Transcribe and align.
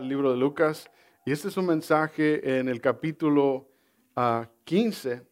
el 0.00 0.08
libro 0.08 0.32
de 0.32 0.36
Lucas 0.36 0.90
y 1.24 1.32
este 1.32 1.48
es 1.48 1.56
un 1.56 1.66
mensaje 1.66 2.58
en 2.58 2.68
el 2.68 2.80
capítulo 2.80 3.68
15 4.64 5.12
ah, 5.12 5.22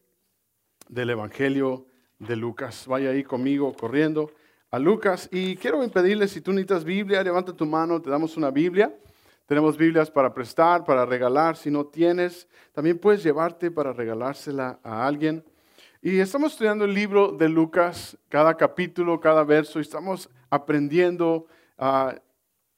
del 0.87 1.09
Evangelio 1.09 1.87
de 2.19 2.35
Lucas. 2.35 2.87
Vaya 2.87 3.09
ahí 3.09 3.23
conmigo 3.23 3.73
corriendo 3.73 4.31
a 4.71 4.79
Lucas 4.79 5.27
y 5.31 5.57
quiero 5.57 5.83
impedirle 5.83 6.27
si 6.27 6.39
tú 6.39 6.51
necesitas 6.51 6.83
Biblia, 6.83 7.23
levanta 7.23 7.53
tu 7.53 7.65
mano, 7.65 8.01
te 8.01 8.09
damos 8.09 8.37
una 8.37 8.51
Biblia. 8.51 8.95
Tenemos 9.45 9.77
Biblias 9.77 10.09
para 10.09 10.33
prestar, 10.33 10.85
para 10.85 11.05
regalar. 11.05 11.57
Si 11.57 11.69
no 11.69 11.85
tienes, 11.85 12.47
también 12.71 12.97
puedes 12.97 13.21
llevarte 13.21 13.69
para 13.69 13.91
regalársela 13.91 14.79
a 14.81 15.05
alguien. 15.05 15.43
Y 16.01 16.19
estamos 16.19 16.53
estudiando 16.53 16.85
el 16.85 16.93
libro 16.93 17.33
de 17.33 17.49
Lucas, 17.49 18.17
cada 18.29 18.55
capítulo, 18.55 19.19
cada 19.19 19.43
verso, 19.43 19.79
y 19.79 19.81
estamos 19.81 20.29
aprendiendo 20.49 21.47
uh, 21.77 22.13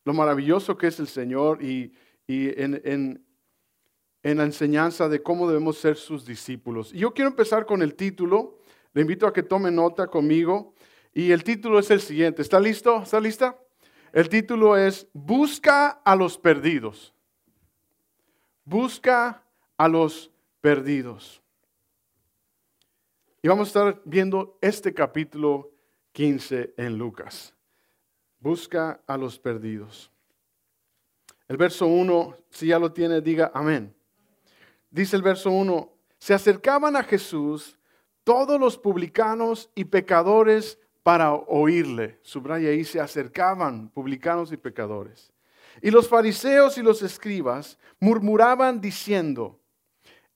lo 0.05 0.13
maravilloso 0.13 0.77
que 0.77 0.87
es 0.87 0.99
el 0.99 1.07
Señor 1.07 1.61
y, 1.63 1.91
en, 2.27 3.25
la 4.23 4.43
enseñanza 4.43 5.09
de 5.09 5.21
cómo 5.21 5.47
debemos 5.47 5.77
ser 5.77 5.97
sus 5.97 6.25
discípulos. 6.25 6.93
Y 6.93 6.99
yo 6.99 7.13
quiero 7.13 7.29
empezar 7.29 7.65
con 7.65 7.81
el 7.81 7.95
título. 7.95 8.59
Le 8.93 9.01
invito 9.01 9.27
a 9.27 9.33
que 9.33 9.43
tome 9.43 9.71
nota 9.71 10.07
conmigo. 10.07 10.73
Y 11.13 11.31
el 11.31 11.43
título 11.43 11.79
es 11.79 11.89
el 11.91 12.01
siguiente. 12.01 12.41
¿Está 12.41 12.59
listo? 12.59 13.01
¿Está 13.01 13.19
lista? 13.19 13.57
El 14.13 14.29
título 14.29 14.77
es 14.77 15.07
Busca 15.11 15.89
a 15.89 16.15
los 16.15 16.37
perdidos. 16.37 17.13
Busca 18.63 19.43
a 19.77 19.87
los 19.87 20.31
perdidos. 20.61 21.41
Y 23.41 23.47
vamos 23.47 23.67
a 23.67 23.69
estar 23.69 24.01
viendo 24.05 24.57
este 24.61 24.93
capítulo 24.93 25.71
15 26.13 26.73
en 26.77 26.97
Lucas 26.97 27.54
busca 28.39 29.01
a 29.07 29.17
los 29.17 29.39
perdidos. 29.39 30.11
El 31.47 31.57
verso 31.57 31.87
1, 31.87 32.35
si 32.49 32.67
ya 32.67 32.79
lo 32.79 32.91
tiene, 32.91 33.21
diga 33.21 33.51
amén. 33.53 33.95
Dice 34.89 35.15
el 35.15 35.21
verso 35.21 35.51
1, 35.51 35.91
se 36.17 36.33
acercaban 36.33 36.95
a 36.95 37.03
Jesús 37.03 37.77
todos 38.23 38.59
los 38.59 38.77
publicanos 38.77 39.69
y 39.75 39.85
pecadores 39.85 40.79
para 41.03 41.33
oírle. 41.33 42.19
Subraya 42.23 42.69
ahí, 42.69 42.83
se 42.83 42.99
acercaban 42.99 43.89
publicanos 43.89 44.51
y 44.51 44.57
pecadores. 44.57 45.31
Y 45.81 45.91
los 45.91 46.07
fariseos 46.07 46.77
y 46.77 46.81
los 46.81 47.03
escribas 47.03 47.77
murmuraban 47.99 48.81
diciendo, 48.81 49.59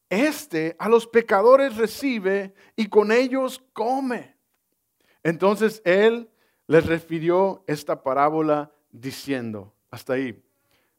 este 0.09 0.75
a 0.77 0.89
los 0.89 1.07
pecadores 1.07 1.75
recibe 1.77 2.53
y 2.75 2.87
con 2.87 3.11
ellos 3.11 3.63
come. 3.73 4.35
Entonces 5.23 5.81
él 5.85 6.29
les 6.69 6.85
refirió 6.85 7.63
esta 7.65 8.03
parábola 8.03 8.71
diciendo, 8.91 9.73
hasta 9.89 10.13
ahí, 10.13 10.39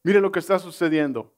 mire 0.02 0.20
lo 0.20 0.32
que 0.32 0.40
está 0.40 0.58
sucediendo. 0.58 1.32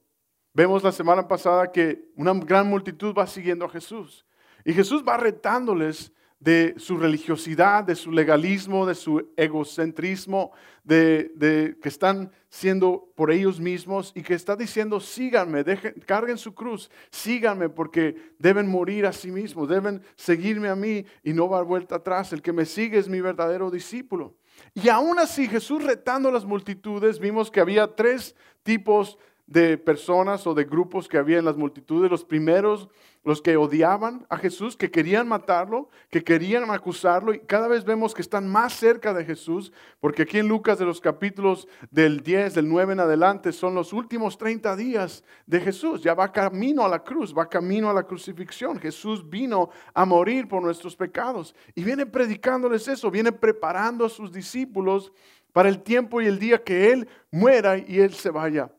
Vemos 0.55 0.83
la 0.83 0.91
semana 0.91 1.29
pasada 1.29 1.71
que 1.71 2.11
una 2.17 2.33
gran 2.33 2.67
multitud 2.67 3.15
va 3.15 3.27
siguiendo 3.27 3.67
a 3.67 3.69
Jesús 3.69 4.25
y 4.65 4.73
Jesús 4.73 5.05
va 5.07 5.19
retándoles 5.19 6.13
de 6.43 6.75
su 6.77 6.97
religiosidad, 6.97 7.85
de 7.85 7.95
su 7.95 8.11
legalismo, 8.11 8.85
de 8.85 8.97
su 8.97 9.31
egocentrismo, 9.37 10.51
de, 10.83 11.77
que 11.81 11.89
están 11.89 12.33
siendo 12.49 13.13
por 13.15 13.31
ellos 13.31 13.61
mismos 13.61 14.11
y 14.13 14.23
que 14.23 14.35
está 14.35 14.57
diciendo, 14.57 14.99
síganme, 14.99 15.65
carguen 16.05 16.37
su 16.37 16.53
cruz, 16.53 16.91
síganme 17.13 17.69
porque 17.69 18.33
deben 18.41 18.67
morir 18.67 19.07
a 19.07 19.13
sí 19.13 19.31
mismos, 19.31 19.69
deben 19.69 20.03
seguirme 20.17 20.69
a 20.69 20.75
mí 20.75 21.07
y 21.23 21.33
no 21.33 21.47
dar 21.47 21.63
vuelta 21.63 21.95
atrás. 21.97 22.33
El 22.33 22.43
que 22.43 22.53
me 22.53 22.67
sigue 22.67 22.99
es 22.99 23.09
mi 23.09 23.21
verdadero 23.21 23.71
discípulo. 23.71 24.35
Y 24.75 24.89
aún 24.89 25.21
así 25.21 25.47
Jesús 25.47 25.85
retando 25.85 26.29
a 26.29 26.33
las 26.33 26.45
multitudes, 26.45 27.21
vimos 27.21 27.53
que 27.53 27.61
había 27.61 27.95
tres 27.95 28.35
tipos 28.65 29.17
de 29.47 29.77
personas 29.77 30.47
o 30.47 30.55
de 30.55 30.65
grupos 30.65 31.09
que 31.09 31.19
había 31.19 31.39
en 31.39 31.45
las 31.45 31.57
multitudes. 31.57 32.11
Los 32.11 32.25
primeros, 32.25 32.89
los 33.25 33.43
que 33.43 33.57
odiaban 33.57 34.27
a 34.31 34.39
Jesús, 34.39 34.77
que 34.77 34.91
querían 34.91 35.29
matarlo, 35.29 35.91
que 36.11 36.25
querían 36.25 36.71
acusarlo. 36.71 37.35
Y 37.35 37.41
cada 37.41 37.69
vez 37.69 37.85
vemos 37.85 38.15
que 38.15 38.23
están 38.23 38.49
más 38.49 38.73
cerca 38.73 39.13
de 39.13 39.25
Jesús, 39.25 39.73
porque 40.01 40.23
aquí 40.23 40.39
en 40.39 40.49
Lucas 40.49 40.79
de 40.79 40.87
los 40.87 41.01
capítulos 41.01 41.69
del 41.91 42.23
10, 42.23 42.55
del 42.55 42.69
9 42.69 42.95
en 42.95 43.01
adelante, 43.01 43.53
son 43.53 43.75
los 43.75 43.93
últimos 43.93 44.39
30 44.39 44.75
días 44.77 45.25
de 45.47 45.61
Jesús. 45.61 46.03
Ya 46.03 46.15
va 46.15 46.33
camino 46.33 46.85
a 46.85 46.89
la 46.89 47.03
cruz, 47.03 47.35
va 47.37 47.49
camino 47.49 47.91
a 47.91 47.95
la 47.95 48.05
crucifixión. 48.05 48.79
Jesús 48.81 49.29
vino 49.29 49.71
a 49.93 50.05
morir 50.05 50.49
por 50.49 50.63
nuestros 50.63 50.97
pecados. 50.97 51.55
Y 51.75 51.85
viene 51.85 52.07
predicándoles 52.07 52.89
eso, 52.89 53.11
viene 53.11 53.33
preparando 53.33 54.07
a 54.07 54.11
sus 54.11 54.33
discípulos 54.33 55.13
para 55.53 55.69
el 55.69 55.83
tiempo 55.83 56.23
y 56.23 56.27
el 56.27 56.39
día 56.39 56.63
que 56.63 56.91
Él 56.93 57.09
muera 57.31 57.77
y 57.77 58.01
Él 58.01 58.15
se 58.15 58.31
vaya 58.31 58.71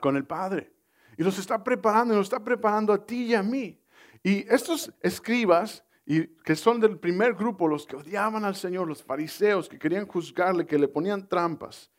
con 0.00 0.16
el 0.16 0.24
Padre. 0.24 0.72
Y 1.16 1.22
los 1.22 1.38
está 1.38 1.62
preparando, 1.62 2.14
y 2.14 2.16
los 2.16 2.26
está 2.26 2.42
preparando 2.42 2.92
a 2.92 3.04
ti 3.04 3.26
y 3.26 3.34
a 3.34 3.42
mí. 3.42 3.78
Y 4.22 4.46
estos 4.52 4.92
escribas, 5.02 5.84
y 6.06 6.26
que 6.26 6.56
son 6.56 6.80
del 6.80 6.98
primer 6.98 7.34
grupo, 7.34 7.68
los 7.68 7.86
que 7.86 7.96
odiaban 7.96 8.44
al 8.44 8.56
Señor, 8.56 8.88
los 8.88 9.02
fariseos, 9.02 9.68
que 9.68 9.78
querían 9.78 10.06
juzgarle, 10.06 10.66
que 10.66 10.78
le 10.78 10.88
ponían 10.88 11.28
trampas. 11.28 11.90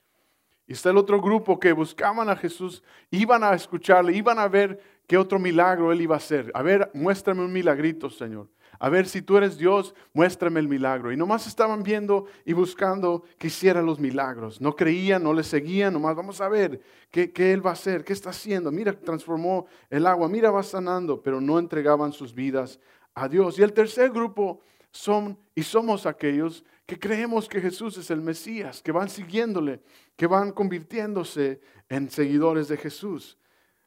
Y 0.68 0.74
está 0.74 0.90
el 0.90 0.98
otro 0.98 1.22
grupo 1.22 1.59
que 1.59 1.72
buscaban 1.72 2.30
a 2.30 2.36
Jesús, 2.36 2.84
iban 3.09 3.44
a 3.44 3.54
escucharle, 3.54 4.14
iban 4.14 4.40
a 4.40 4.48
ver 4.48 4.82
qué 5.08 5.18
otro 5.18 5.38
milagro 5.40 5.92
él 5.92 6.02
iba 6.02 6.16
a 6.16 6.18
hacer. 6.18 6.52
A 6.53 6.62
ver, 6.62 6.90
muéstrame 6.94 7.44
un 7.44 7.52
milagrito, 7.52 8.09
Señor. 8.09 8.50
A 8.84 8.90
ver, 8.90 9.08
si 9.08 9.22
tú 9.22 9.38
eres 9.38 9.59
Dios, 9.59 9.94
muéstrame 10.12 10.59
el 10.59 10.68
milagro. 10.68 11.12
Y 11.12 11.16
nomás 11.16 11.46
estaban 11.46 11.84
viendo 11.84 12.25
y 12.46 12.53
buscando 12.53 13.24
que 13.38 13.46
hiciera 13.46 13.80
los 13.84 14.00
milagros. 14.00 14.59
No 14.59 14.75
creían, 14.75 15.22
no 15.22 15.36
le 15.36 15.44
seguían, 15.44 15.94
nomás 15.94 16.16
vamos 16.16 16.42
a 16.42 16.50
ver 16.50 16.81
qué, 17.12 17.31
qué 17.31 17.53
Él 17.53 17.64
va 17.64 17.70
a 17.70 17.74
hacer, 17.74 18.03
qué 18.03 18.12
está 18.12 18.31
haciendo. 18.31 18.72
Mira, 18.72 18.91
transformó 18.91 19.68
el 19.88 20.08
agua, 20.08 20.28
mira, 20.28 20.50
va 20.50 20.64
sanando, 20.64 21.22
pero 21.22 21.40
no 21.40 21.59
entregaban 21.59 22.12
sus 22.12 22.34
vidas 22.34 22.80
a 23.14 23.30
Dios. 23.30 23.59
Y 23.59 23.62
el 23.62 23.72
tercer 23.72 24.09
grupo 24.09 24.62
son 24.90 25.38
y 25.53 25.62
somos 25.62 26.08
aquellos 26.08 26.66
que 26.88 26.97
creemos 26.97 27.47
que 27.47 27.62
Jesús 27.62 28.00
es 28.00 28.09
el 28.09 28.22
Mesías, 28.22 28.81
que 28.81 28.91
van 28.91 29.09
siguiéndole, 29.09 29.84
que 30.16 30.25
van 30.25 30.52
convirtiéndose 30.52 31.62
en 31.88 32.09
seguidores 32.09 32.68
de 32.68 32.78
Jesús. 32.78 33.38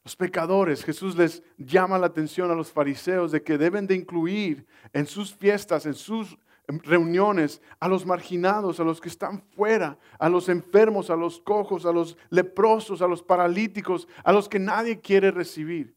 Los 0.04 0.16
pecadores, 0.16 0.84
Jesús 0.84 1.16
les 1.16 1.42
llama 1.56 1.98
la 1.98 2.06
atención 2.06 2.50
a 2.50 2.54
los 2.54 2.70
fariseos 2.70 3.32
de 3.32 3.42
que 3.42 3.56
deben 3.56 3.86
de 3.86 3.94
incluir 3.94 4.66
en 4.92 5.06
sus 5.06 5.34
fiestas, 5.34 5.86
en 5.86 5.94
sus 5.94 6.36
reuniones, 6.66 7.62
a 7.80 7.88
los 7.88 8.04
marginados, 8.04 8.80
a 8.80 8.84
los 8.84 9.00
que 9.00 9.08
están 9.08 9.40
fuera, 9.56 9.98
a 10.18 10.28
los 10.28 10.50
enfermos, 10.50 11.08
a 11.08 11.16
los 11.16 11.40
cojos, 11.40 11.86
a 11.86 11.92
los 11.92 12.18
leprosos, 12.28 13.00
a 13.00 13.08
los 13.08 13.22
paralíticos, 13.22 14.06
a 14.22 14.32
los 14.32 14.46
que 14.46 14.58
nadie 14.58 15.00
quiere 15.00 15.30
recibir. 15.30 15.94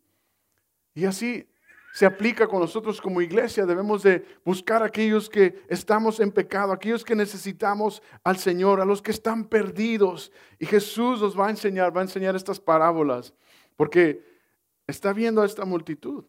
Y 0.94 1.04
así 1.04 1.46
se 1.94 2.06
aplica 2.06 2.48
con 2.48 2.62
nosotros 2.62 3.02
como 3.02 3.22
iglesia. 3.22 3.66
Debemos 3.66 4.04
de 4.04 4.26
buscar 4.46 4.84
a 4.84 4.86
aquellos 4.86 5.30
que 5.30 5.66
estamos 5.68 6.22
en 6.22 6.32
pecado, 6.32 6.72
aquellos 6.72 7.04
que 7.04 7.16
necesitamos 7.16 8.02
al 8.24 8.38
Señor, 8.38 8.80
a 8.80 8.86
los 8.86 9.02
que 9.02 9.12
están 9.12 9.44
perdidos. 9.44 10.32
Y 10.60 10.66
Jesús 10.66 11.20
nos 11.20 11.38
va 11.38 11.48
a 11.48 11.50
enseñar, 11.50 11.96
va 11.96 12.00
a 12.00 12.06
enseñar 12.06 12.38
estas 12.38 12.60
parábolas 12.60 13.34
porque 13.78 14.26
está 14.86 15.14
viendo 15.14 15.42
a 15.42 15.46
esta 15.46 15.64
multitud. 15.64 16.26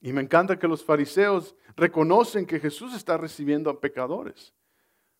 Y 0.00 0.12
me 0.12 0.22
encanta 0.22 0.58
que 0.58 0.68
los 0.68 0.82
fariseos 0.82 1.54
reconocen 1.76 2.46
que 2.46 2.60
Jesús 2.60 2.94
está 2.94 3.18
recibiendo 3.18 3.68
a 3.68 3.80
pecadores. 3.80 4.54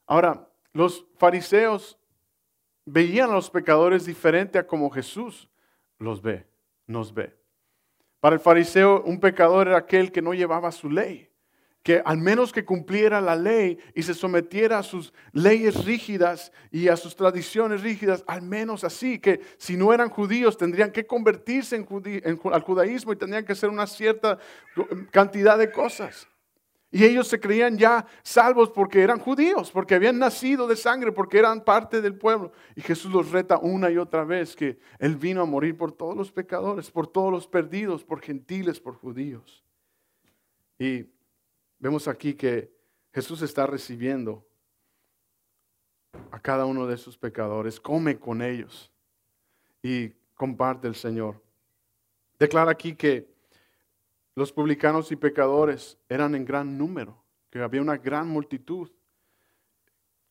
Ahora, 0.07 0.49
los 0.73 1.07
fariseos 1.17 1.99
veían 2.87 3.31
a 3.31 3.35
los 3.35 3.51
pecadores 3.51 4.07
diferente 4.07 4.59
a 4.59 4.67
como 4.67 4.91
Jesús 4.91 5.49
los 5.99 6.23
ve, 6.23 6.47
nos 6.87 7.13
ve. 7.13 7.37
Para 8.21 8.37
el 8.37 8.41
fariseo, 8.41 9.03
un 9.03 9.21
pecador 9.21 9.69
era 9.69 9.79
aquel 9.79 10.11
que 10.11 10.23
no 10.23 10.33
llevaba 10.33 10.73
su 10.73 10.91
ley 10.91 11.31
que 11.85 12.03
al 12.03 12.17
menos 12.17 12.51
que 12.51 12.65
cumpliera 12.65 13.21
la 13.21 13.37
ley 13.37 13.79
y 13.95 14.03
se 14.03 14.15
sometiera 14.15 14.79
a 14.79 14.83
sus 14.83 15.13
leyes 15.33 15.85
rígidas 15.85 16.51
y 16.71 16.89
a 16.89 16.97
sus 16.97 17.15
tradiciones 17.15 17.83
rígidas, 17.83 18.25
al 18.27 18.41
menos 18.41 18.85
así, 18.85 19.19
que 19.19 19.43
si 19.59 19.77
no 19.77 19.93
eran 19.93 20.09
judíos 20.09 20.57
tendrían 20.57 20.91
que 20.91 21.07
convertirse 21.07 21.77
al 21.77 22.63
judaísmo 22.63 23.13
y 23.13 23.17
tendrían 23.17 23.45
que 23.45 23.53
hacer 23.53 23.69
una 23.69 23.87
cierta 23.87 24.39
cantidad 25.11 25.59
de 25.59 25.71
cosas. 25.71 26.27
Y 26.91 27.05
ellos 27.05 27.29
se 27.29 27.39
creían 27.39 27.77
ya 27.77 28.07
salvos 28.23 28.71
porque 28.71 29.03
eran 29.03 29.19
judíos, 29.19 29.71
porque 29.71 29.95
habían 29.95 30.19
nacido 30.19 30.67
de 30.67 30.77
sangre, 30.77 31.13
porque 31.13 31.39
eran 31.39 31.65
parte 31.65 32.01
del 32.01 32.17
pueblo. 32.17 32.53
Y 32.77 32.81
Jesús 32.81 33.13
los 33.13 33.31
reta 33.31 33.59
una 33.59 33.91
y 33.91 33.99
otra 33.99 34.25
vez 34.25 34.57
que 34.57 34.79
Él 34.99 35.17
vino 35.17 35.43
a 35.43 35.45
morir 35.45 35.77
por 35.77 35.93
todos 35.93 36.17
los 36.17 36.33
pecadores, 36.33 36.91
por 36.91 37.09
todos 37.09 37.31
los 37.31 37.47
perdidos, 37.47 38.05
por 38.05 38.23
gentiles, 38.23 38.81
por 38.81 38.95
judíos. 38.95 39.63
Y 40.79 41.14
Vemos 41.85 42.09
aquí 42.09 42.33
que 42.33 42.73
Jesús 43.13 43.43
está 43.43 43.67
recibiendo 43.67 44.43
a 46.31 46.41
cada 46.41 46.65
uno 46.65 46.87
de 46.87 46.95
esos 46.95 47.19
pecadores, 47.19 47.79
come 47.79 48.19
con 48.19 48.41
ellos 48.41 48.91
y 49.83 50.09
comparte 50.35 50.89
el 50.89 50.95
Señor. 50.95 51.43
Declara 52.39 52.71
aquí 52.71 52.95
que 52.95 53.29
los 54.35 54.51
publicanos 54.51 55.13
y 55.13 55.17
pecadores 55.17 55.99
eran 56.09 56.35
en 56.35 56.47
gran 56.47 56.79
número, 56.79 57.23
que 57.51 57.59
había 57.59 57.83
una 57.83 57.99
gran 57.99 58.29
multitud. 58.29 58.91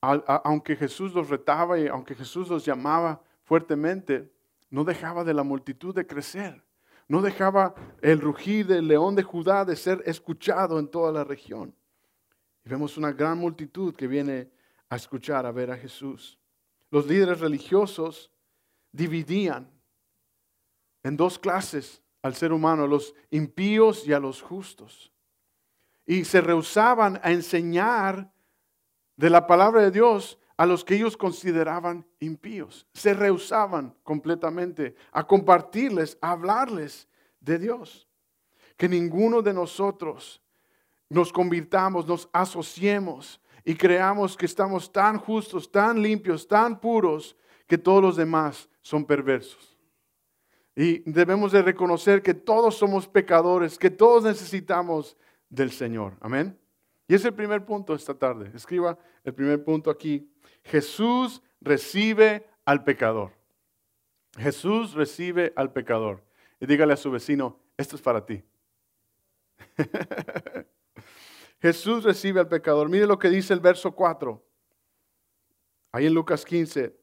Aunque 0.02 0.76
Jesús 0.76 1.14
los 1.14 1.30
retaba 1.30 1.78
y 1.78 1.86
aunque 1.86 2.16
Jesús 2.16 2.50
los 2.50 2.66
llamaba 2.66 3.22
fuertemente, 3.44 4.34
no 4.72 4.84
dejaba 4.84 5.24
de 5.24 5.36
la 5.36 5.44
multitud 5.44 5.94
de 5.94 6.08
crecer. 6.08 6.64
No 7.08 7.22
dejaba 7.22 7.76
el 8.02 8.20
rugir 8.20 8.68
del 8.68 8.88
león 8.88 9.16
de 9.16 9.24
Judá 9.24 9.66
de 9.66 9.76
ser 9.76 10.02
escuchado 10.06 10.80
en 10.80 10.88
toda 10.88 11.12
la 11.12 11.24
región. 11.24 11.76
Y 12.66 12.70
vemos 12.70 12.98
una 12.98 13.12
gran 13.12 13.38
multitud 13.38 13.96
que 13.96 14.08
viene 14.08 14.50
a 14.90 14.96
escuchar, 14.96 15.46
a 15.46 15.52
ver 15.52 15.72
a 15.72 15.78
Jesús. 15.78 16.40
Los 16.90 17.08
líderes 17.08 17.40
religiosos 17.40 18.32
dividían 18.92 19.70
en 21.04 21.18
dos 21.18 21.38
clases 21.38 22.02
al 22.22 22.36
ser 22.36 22.54
humano, 22.54 22.88
los 22.88 23.14
impíos 23.32 24.08
y 24.08 24.14
a 24.14 24.20
los 24.20 24.42
justos. 24.42 25.12
Y 26.06 26.24
se 26.24 26.42
rehusaban 26.42 27.20
a 27.24 27.32
enseñar 27.32 28.32
de 29.18 29.30
la 29.30 29.46
palabra 29.46 29.82
de 29.82 29.92
Dios 29.92 30.40
a 30.64 30.66
los 30.66 30.86
que 30.86 30.96
ellos 30.96 31.18
consideraban 31.18 32.06
impíos. 32.22 32.88
Se 32.94 33.14
rehusaban 33.14 33.94
completamente 34.02 34.96
a 35.12 35.28
compartirles, 35.28 36.18
a 36.22 36.32
hablarles 36.32 37.10
de 37.42 37.60
Dios. 37.60 38.08
Que 38.78 38.88
ninguno 38.88 39.42
de 39.42 39.54
nosotros 39.54 40.42
nos 41.10 41.34
convirtamos, 41.34 42.08
nos 42.08 42.30
asociemos 42.32 43.42
y 43.66 43.76
creamos 43.76 44.38
que 44.38 44.46
estamos 44.46 44.90
tan 44.90 45.18
justos, 45.18 45.70
tan 45.70 46.02
limpios, 46.02 46.48
tan 46.48 46.80
puros, 46.80 47.36
que 47.68 47.78
todos 47.78 48.02
los 48.02 48.16
demás 48.16 48.70
son 48.82 49.04
perversos. 49.04 49.78
Y 50.78 51.00
debemos 51.12 51.52
de 51.52 51.62
reconocer 51.62 52.24
que 52.24 52.34
todos 52.34 52.76
somos 52.78 53.06
pecadores, 53.06 53.78
que 53.78 53.90
todos 53.90 54.24
necesitamos 54.24 55.18
del 55.50 55.72
Señor. 55.72 56.14
Amén. 56.22 56.58
Y 57.06 57.16
es 57.16 57.26
el 57.26 57.34
primer 57.34 57.66
punto 57.66 57.94
esta 57.94 58.14
tarde. 58.14 58.50
Escriba 58.56 58.98
el 59.26 59.34
primer 59.34 59.62
punto 59.62 59.92
aquí. 59.92 60.33
Jesús 60.64 61.42
recibe 61.62 62.48
al 62.66 62.84
pecador. 62.84 63.32
Jesús 64.38 64.94
recibe 64.94 65.54
al 65.56 65.72
pecador. 65.72 66.24
Y 66.60 66.66
dígale 66.66 66.94
a 66.94 66.98
su 66.98 67.12
vecino, 67.12 67.60
esto 67.78 67.96
es 67.96 68.02
para 68.02 68.26
ti. 68.26 68.44
Jesús 71.62 72.04
recibe 72.04 72.40
al 72.40 72.48
pecador. 72.48 72.90
Mire 72.90 73.06
lo 73.06 73.20
que 73.20 73.30
dice 73.30 73.54
el 73.54 73.60
verso 73.60 73.92
4. 73.92 74.44
Ahí 75.92 76.08
en 76.08 76.14
Lucas 76.14 76.44
15, 76.44 76.96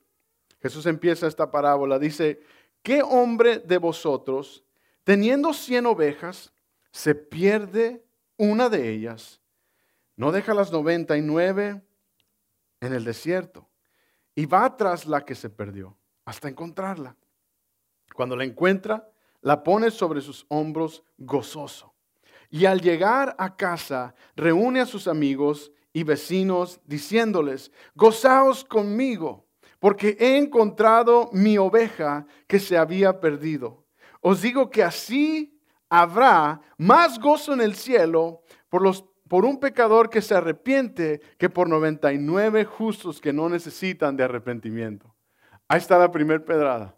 Jesús 0.61 0.87
empieza 0.87 1.27
esta 1.27 1.51
parábola. 1.51 1.99
Dice, 1.99 2.43
¿qué 2.83 3.03
hombre 3.03 3.59
de 3.59 3.79
vosotros, 3.79 4.65
teniendo 5.05 5.53
cien 5.55 5.87
ovejas, 5.87 6.53
se 6.91 7.15
pierde 7.15 8.05
una 8.37 8.69
de 8.69 8.91
ellas? 8.91 9.41
No 10.17 10.33
deja 10.33 10.55
las 10.55 10.73
noventa 10.73 11.17
y 11.17 11.23
nueve 11.23 11.81
en 12.81 12.93
el 12.95 13.05
desierto 13.05 13.69
y 14.35 14.47
va 14.47 14.77
tras 14.77 15.07
la 15.07 15.25
que 15.25 15.35
se 15.35 15.51
perdió 15.51 15.97
hasta 16.25 16.49
encontrarla. 16.49 17.17
Cuando 18.15 18.37
la 18.37 18.45
encuentra, 18.45 19.11
la 19.43 19.63
pone 19.63 19.91
sobre 19.91 20.21
sus 20.21 20.47
hombros 20.49 21.03
gozoso. 21.17 21.95
Y 22.51 22.67
al 22.67 22.81
llegar 22.81 23.35
a 23.39 23.57
casa, 23.57 24.15
reúne 24.35 24.81
a 24.81 24.87
sus 24.87 25.07
amigos 25.07 25.73
y 25.93 26.03
vecinos 26.03 26.81
diciéndoles, 26.85 27.71
gozaos 27.95 28.65
conmigo, 28.65 29.47
porque 29.79 30.17
he 30.21 30.37
encontrado 30.37 31.31
mi 31.33 31.59
oveja 31.59 32.27
que 32.47 32.59
se 32.59 32.77
había 32.77 33.21
perdido. 33.21 33.87
Os 34.21 34.43
digo 34.43 34.71
que 34.71 34.83
así 34.83 35.59
habrá 35.89 36.61
más 36.77 37.19
gozo 37.19 37.53
en 37.53 37.61
el 37.61 37.75
cielo 37.75 38.43
por, 38.69 38.83
los, 38.83 39.05
por 39.31 39.45
un 39.45 39.61
pecador 39.61 40.11
que 40.11 40.23
se 40.23 40.35
arrepiente 40.35 41.21
que 41.39 41.49
por 41.49 41.69
99 41.69 42.65
justos 42.65 43.21
que 43.21 43.33
no 43.33 43.49
necesitan 43.49 44.17
de 44.17 44.25
arrepentimiento. 44.25 45.15
Ahí 45.69 45.79
está 45.79 45.97
la 46.01 46.11
primer 46.11 46.45
pedrada. 46.45 46.97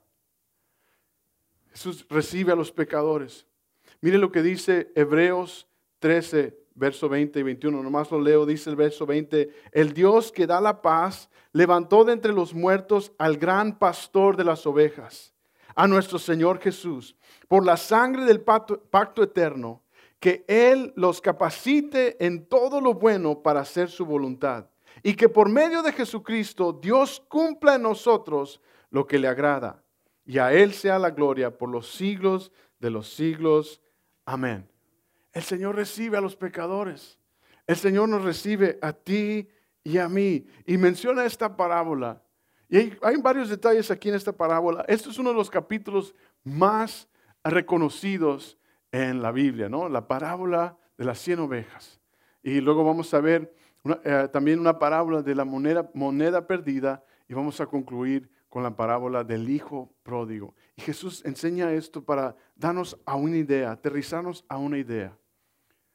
Jesús 1.73 2.06
recibe 2.08 2.50
a 2.50 2.56
los 2.56 2.73
pecadores. 2.73 3.46
Mire 4.00 4.17
lo 4.17 4.32
que 4.32 4.40
dice 4.40 4.90
Hebreos 4.94 5.69
13, 5.99 6.58
verso 6.75 7.06
20 7.11 7.38
y 7.38 7.43
21. 7.43 7.82
Nomás 7.82 8.11
lo 8.11 8.19
leo, 8.19 8.46
dice 8.46 8.70
el 8.70 8.76
verso 8.76 9.05
20. 9.05 9.50
El 9.70 9.93
Dios 9.93 10.32
que 10.32 10.46
da 10.46 10.58
la 10.58 10.81
paz 10.81 11.28
levantó 11.52 12.02
de 12.02 12.14
entre 12.14 12.32
los 12.32 12.55
muertos 12.55 13.12
al 13.19 13.37
gran 13.37 13.78
pastor 13.78 14.38
de 14.38 14.44
las 14.44 14.64
ovejas, 14.64 15.35
a 15.75 15.87
nuestro 15.87 16.19
Señor 16.19 16.61
Jesús, 16.61 17.14
por 17.46 17.62
la 17.67 17.76
sangre 17.76 18.25
del 18.25 18.40
pacto, 18.40 18.81
pacto 18.81 19.23
eterno, 19.23 19.81
que 20.23 20.45
Él 20.47 20.93
los 20.95 21.21
capacite 21.21 22.25
en 22.25 22.47
todo 22.47 22.81
lo 22.81 22.95
bueno 22.95 23.43
para 23.43 23.59
hacer 23.59 23.91
su 23.91 24.07
voluntad. 24.07 24.69
Y 25.03 25.15
que 25.15 25.29
por 25.29 25.49
medio 25.49 25.83
de 25.83 25.91
Jesucristo 25.91 26.73
Dios 26.73 27.21
cumpla 27.27 27.75
en 27.75 27.83
nosotros 27.83 28.61
lo 28.91 29.05
que 29.05 29.19
le 29.19 29.27
agrada. 29.27 29.83
Y 30.25 30.39
a 30.39 30.53
Él 30.53 30.75
sea 30.75 31.01
la 31.01 31.11
gloria 31.11 31.59
por 31.59 31.69
los 31.69 31.91
siglos 31.91 32.53
de 32.79 32.91
los 32.91 33.13
siglos. 33.13 33.83
Amén. 34.25 34.71
El 35.33 35.43
Señor 35.43 35.75
recibe 35.75 36.19
a 36.19 36.21
los 36.21 36.37
pecadores. 36.37 37.19
El 37.67 37.75
Señor 37.75 38.09
nos 38.09 38.23
recibe 38.23 38.79
a 38.81 38.93
ti 38.93 39.49
y 39.83 39.99
a 39.99 40.09
mí. 40.09 40.47
Y 40.65 40.79
menciona 40.79 41.25
esta 41.25 41.57
parábola. 41.57 42.23
Y 42.69 42.77
hay, 42.77 43.17
varios 43.21 43.49
detalles 43.49 43.91
aquí 43.91 44.09
en 44.09 44.15
esta 44.15 44.31
parábola. 44.31 44.85
Esto 44.87 45.11
es 45.11 45.19
uno 45.19 45.31
de 45.31 45.37
los 45.37 45.51
capítulos 45.51 46.15
más 46.45 47.09
reconocidos 47.43 48.57
en 48.93 49.23
la 49.23 49.33
Biblia, 49.33 49.69
¿no? 49.69 49.89
La 49.89 50.06
parábola 50.06 50.77
de 50.97 51.05
las 51.05 51.19
cien 51.19 51.41
ovejas. 51.41 52.00
Y 52.43 52.61
luego 52.61 52.85
vamos 52.85 53.12
a 53.15 53.21
ver 53.21 53.55
eh, 54.05 54.29
también 54.33 54.61
una 54.61 54.79
parábola 54.79 55.23
de 55.23 55.35
la 55.35 55.44
moneda, 55.44 55.91
moneda 55.94 56.47
perdida 56.47 57.05
y 57.29 57.35
vamos 57.35 57.61
a 57.61 57.67
concluir 57.67 58.31
con 58.49 58.62
la 58.62 58.77
parábola 58.77 59.25
del 59.25 59.49
hijo 59.49 59.94
pródigo. 60.03 60.55
Y 60.77 60.83
Jesús 60.83 61.25
enseña 61.25 61.73
esto 61.73 62.05
para 62.05 62.37
darnos 62.55 63.00
a 63.06 63.17
una 63.17 63.39
idea, 63.39 63.73
aterrizarnos 63.73 64.44
a 64.49 64.59
una 64.59 64.77
idea, 64.77 65.19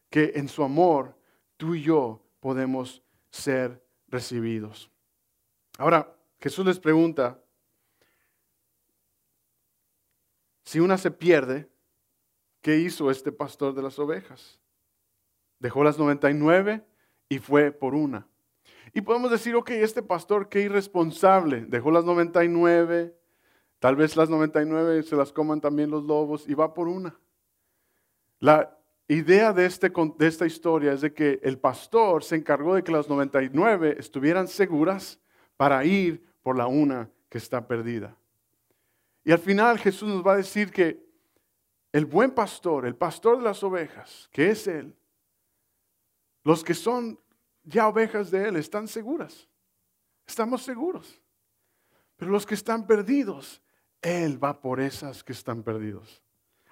que 0.10 0.34
en 0.36 0.48
su 0.48 0.64
amor 0.64 1.16
tú 1.56 1.76
y 1.76 1.84
yo 1.84 2.26
podemos 2.40 3.04
ser 3.30 3.86
recibidos. 4.08 4.90
Ahora, 5.78 6.16
Jesús 6.40 6.66
les 6.66 6.80
pregunta, 6.80 7.40
si 10.64 10.80
una 10.80 10.98
se 10.98 11.12
pierde, 11.12 11.70
¿qué 12.68 12.75
hizo 12.75 13.10
este 13.10 13.31
pastor 13.31 13.74
de 13.74 13.81
las 13.81 13.98
ovejas? 13.98 14.60
Dejó 15.57 15.86
las 15.86 15.97
99 15.97 16.83
y 17.30 17.40
fue 17.40 17.71
por 17.71 17.95
una. 17.95 18.28
Y 18.94 19.00
podemos 19.00 19.31
decir, 19.31 19.56
ok, 19.56 19.69
este 19.69 20.04
pastor, 20.04 20.50
qué 20.50 20.59
irresponsable, 20.59 21.64
dejó 21.69 21.92
las 21.92 22.04
99, 22.04 23.16
tal 23.80 23.95
vez 23.95 24.18
las 24.18 24.30
99 24.30 25.02
se 25.04 25.16
las 25.16 25.31
coman 25.31 25.62
también 25.62 25.90
los 25.90 26.04
lobos 26.04 26.44
y 26.45 26.56
va 26.56 26.74
por 26.74 26.90
una. 26.90 27.18
La 28.40 28.78
idea 29.07 29.54
de, 29.54 29.66
este, 29.66 29.90
de 30.18 30.28
esta 30.28 30.45
historia 30.45 30.92
es 30.92 31.00
de 31.00 31.14
que 31.14 31.40
el 31.44 31.57
pastor 31.57 32.21
se 32.21 32.36
encargó 32.36 32.76
de 32.76 32.83
que 32.83 32.92
las 32.92 33.07
99 33.07 33.95
estuvieran 33.97 34.50
seguras 34.50 35.21
para 35.56 35.86
ir 35.86 36.21
por 36.44 36.57
la 36.57 36.68
una 36.68 37.09
que 37.30 37.38
está 37.38 37.66
perdida. 37.66 38.18
Y 39.24 39.31
al 39.31 39.40
final 39.40 39.80
Jesús 39.80 40.09
nos 40.09 40.28
va 40.28 40.33
a 40.33 40.38
decir 40.38 40.69
que 40.69 41.06
el 41.92 42.06
buen 42.06 42.32
pastor, 42.32 42.86
el 42.86 42.96
pastor 42.96 43.38
de 43.38 43.44
las 43.44 43.64
ovejas, 43.64 44.30
que 44.32 44.50
es 44.50 44.68
Él, 44.68 44.96
los 46.44 46.64
que 46.64 46.74
son 46.74 47.20
ya 47.64 47.88
ovejas 47.88 48.32
de 48.32 48.48
Él 48.48 48.56
están 48.56 48.88
seguras. 48.88 49.48
Estamos 50.26 50.64
seguros. 50.64 51.22
Pero 52.16 52.32
los 52.32 52.46
que 52.46 52.56
están 52.56 52.88
perdidos, 52.88 53.62
Él 54.02 54.42
va 54.44 54.60
por 54.60 54.80
esas 54.80 55.24
que 55.24 55.34
están 55.34 55.64
perdidos. 55.64 56.22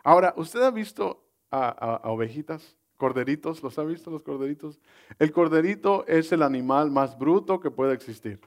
Ahora, 0.04 0.34
¿usted 0.38 0.62
ha 0.62 0.72
visto 0.72 1.24
a, 1.52 2.02
ovejitas? 2.06 2.76
Corderitos, 2.98 3.62
¿los 3.62 3.78
ha 3.78 3.84
visto 3.84 4.10
los 4.10 4.24
corderitos? 4.24 4.80
El 5.20 5.34
corderito 5.34 6.06
es 6.08 6.32
el 6.32 6.42
animal 6.42 6.90
más 6.90 7.18
bruto 7.18 7.60
que 7.60 7.70
puede 7.70 7.94
existir. 7.94 8.40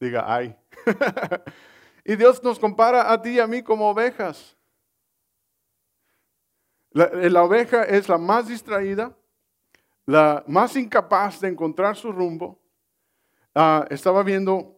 Diga, 0.00 0.24
ay. 0.26 0.56
y 2.04 2.16
Dios 2.16 2.42
nos 2.42 2.58
compara 2.58 3.12
a 3.12 3.20
ti 3.20 3.30
y 3.30 3.40
a 3.40 3.46
mí 3.46 3.62
como 3.62 3.90
ovejas. 3.90 4.56
La 6.92 7.44
oveja 7.44 7.84
es 7.84 8.08
la 8.08 8.18
más 8.18 8.48
distraída, 8.48 9.16
la 10.06 10.42
más 10.48 10.74
incapaz 10.76 11.40
de 11.40 11.48
encontrar 11.48 11.96
su 11.96 12.10
rumbo, 12.10 12.58
ah, 13.54 13.86
estaba 13.90 14.22
viendo 14.22 14.76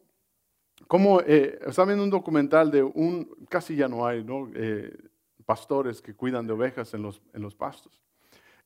cómo, 0.87 1.21
eh, 1.23 1.59
estaba 1.67 1.87
viendo 1.87 2.05
un 2.05 2.11
documental 2.11 2.71
de 2.71 2.83
un, 2.83 3.47
casi 3.49 3.75
ya 3.75 3.89
no 3.89 4.07
hay, 4.07 4.23
¿no? 4.23 4.51
Eh, 4.55 4.95
pastores 5.47 6.03
que 6.03 6.15
cuidan 6.15 6.47
de 6.47 6.53
ovejas 6.53 6.93
en 6.93 7.03
los, 7.03 7.23
en 7.33 7.41
los 7.41 7.55
pastos. 7.55 8.03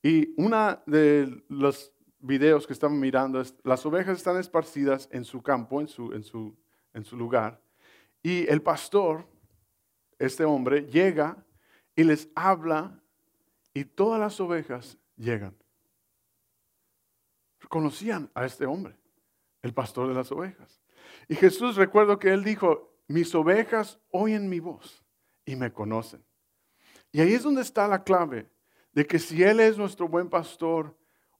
Y 0.03 0.35
una 0.37 0.83
de 0.87 1.45
los 1.49 1.93
videos 2.19 2.67
que 2.67 2.73
estaban 2.73 2.99
mirando 2.99 3.41
es, 3.41 3.55
las 3.63 3.87
ovejas 3.87 4.19
están 4.19 4.37
esparcidas 4.37 5.09
en 5.13 5.25
su 5.25 5.43
campo, 5.43 5.81
en 5.81 5.87
su, 5.87 6.13
en 6.13 6.25
su, 6.25 6.57
en 6.95 7.05
su 7.05 7.17
lugar, 7.17 7.61
y 8.23 8.45
el 8.51 8.61
pastor, 8.61 9.25
este 10.19 10.45
hombre, 10.45 10.83
llega 10.87 11.37
y 11.95 12.03
les 12.03 12.29
habla 12.35 13.01
y 13.77 13.85
todas 13.85 14.19
las 14.19 14.41
ovejas 14.41 14.97
llegan 15.17 15.55
conocían 17.69 18.31
a 18.35 18.47
este 18.47 18.65
hombre, 18.65 18.97
el 19.61 19.75
pastor 19.75 20.09
de 20.09 20.15
las 20.15 20.33
ovejas. 20.33 20.81
Y 21.29 21.35
Jesús 21.35 21.77
recuerdo 21.77 22.19
que 22.19 22.33
él 22.33 22.43
dijo, 22.43 22.97
mis 23.07 23.35
ovejas 23.35 23.99
oyen 24.11 24.49
mi 24.49 24.61
voz. 24.61 25.03
y 25.49 25.55
me 25.55 25.73
conocen. 25.73 26.25
Y 27.13 27.21
ahí 27.21 27.35
es 27.35 27.43
donde 27.43 27.63
está 27.63 27.87
la 27.87 28.03
clave 28.03 28.51
de 28.93 29.07
que 29.07 29.21
si 29.21 29.45
Él 29.45 29.61
es 29.61 29.79
nuestro 29.79 30.09
buen 30.09 30.29
pastor 30.29 30.97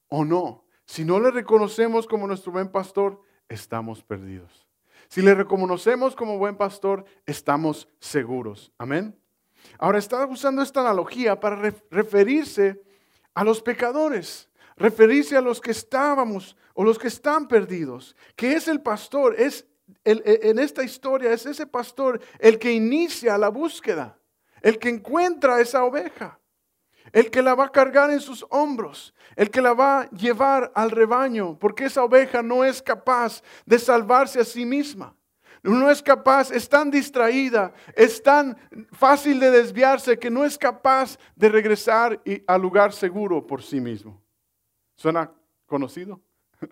o 0.07 0.25
no. 0.25 0.65
Si 0.85 1.05
no 1.05 1.19
le 1.19 1.33
reconocemos 1.33 2.07
como 2.07 2.29
nuestro 2.29 2.53
buen 2.53 2.71
pastor, 2.71 3.21
estamos 3.49 4.05
perdidos. 4.05 4.69
Si 5.09 5.23
le 5.23 5.35
reconocemos 5.35 6.15
como 6.15 6.39
buen 6.39 6.57
pastor, 6.57 7.05
estamos 7.25 7.89
seguros. 7.99 8.73
Amén. 8.79 9.19
Ahora 9.79 9.99
está 9.99 10.25
usando 10.27 10.63
esta 10.63 10.81
analogía 10.81 11.39
para 11.39 11.73
referirse 11.91 12.83
a 13.35 13.45
los 13.45 13.61
pecadores, 13.61 14.49
referirse 14.77 15.37
a 15.37 15.41
los 15.41 15.61
que 15.61 15.71
estábamos 15.71 16.57
o 16.75 16.85
los 16.85 16.99
que 16.99 17.09
están 17.09 17.49
perdidos. 17.49 18.17
Que 18.35 18.53
es 18.53 18.69
el 18.69 18.81
pastor, 18.81 19.35
es 19.39 19.67
e, 20.05 20.41
en 20.43 20.59
esta 20.59 20.83
historia 20.83 21.33
es 21.33 21.47
ese 21.47 21.67
pastor 21.67 22.21
el 22.39 22.59
que 22.59 22.73
inicia 22.73 23.39
la 23.39 23.49
búsqueda, 23.49 24.19
el 24.63 24.79
que 24.79 24.89
encuentra 24.89 25.61
esa 25.61 25.85
oveja, 25.85 26.39
el 27.13 27.31
que 27.31 27.43
la 27.43 27.55
va 27.55 27.67
a 27.67 27.73
cargar 27.73 28.11
en 28.11 28.21
sus 28.21 28.45
hombros, 28.51 29.15
el 29.37 29.51
que 29.51 29.63
la 29.63 29.75
va 29.75 30.03
a 30.03 30.11
llevar 30.11 30.73
al 30.75 30.91
rebaño, 30.91 31.59
porque 31.59 31.85
esa 31.85 32.03
oveja 32.03 32.43
no 32.43 32.65
es 32.65 32.83
capaz 32.83 33.43
de 33.65 33.79
salvarse 33.79 34.41
a 34.41 34.45
sí 34.45 34.65
misma. 34.65 35.16
No 35.67 35.91
es 35.91 36.01
capaz, 36.01 36.53
es 36.53 36.69
tan 36.69 36.93
distraída, 36.93 37.75
es 37.97 38.23
tan 38.23 38.57
fácil 38.93 39.41
de 39.41 39.51
desviarse 39.51 40.17
que 40.17 40.31
no 40.31 40.45
es 40.45 40.57
capaz 40.57 41.19
de 41.35 41.49
regresar 41.49 42.23
al 42.47 42.63
lugar 42.63 42.93
seguro 42.93 43.45
por 43.45 43.65
sí 43.65 43.81
mismo. 43.81 44.23
¿Suena 44.95 45.33
conocido? 45.67 46.21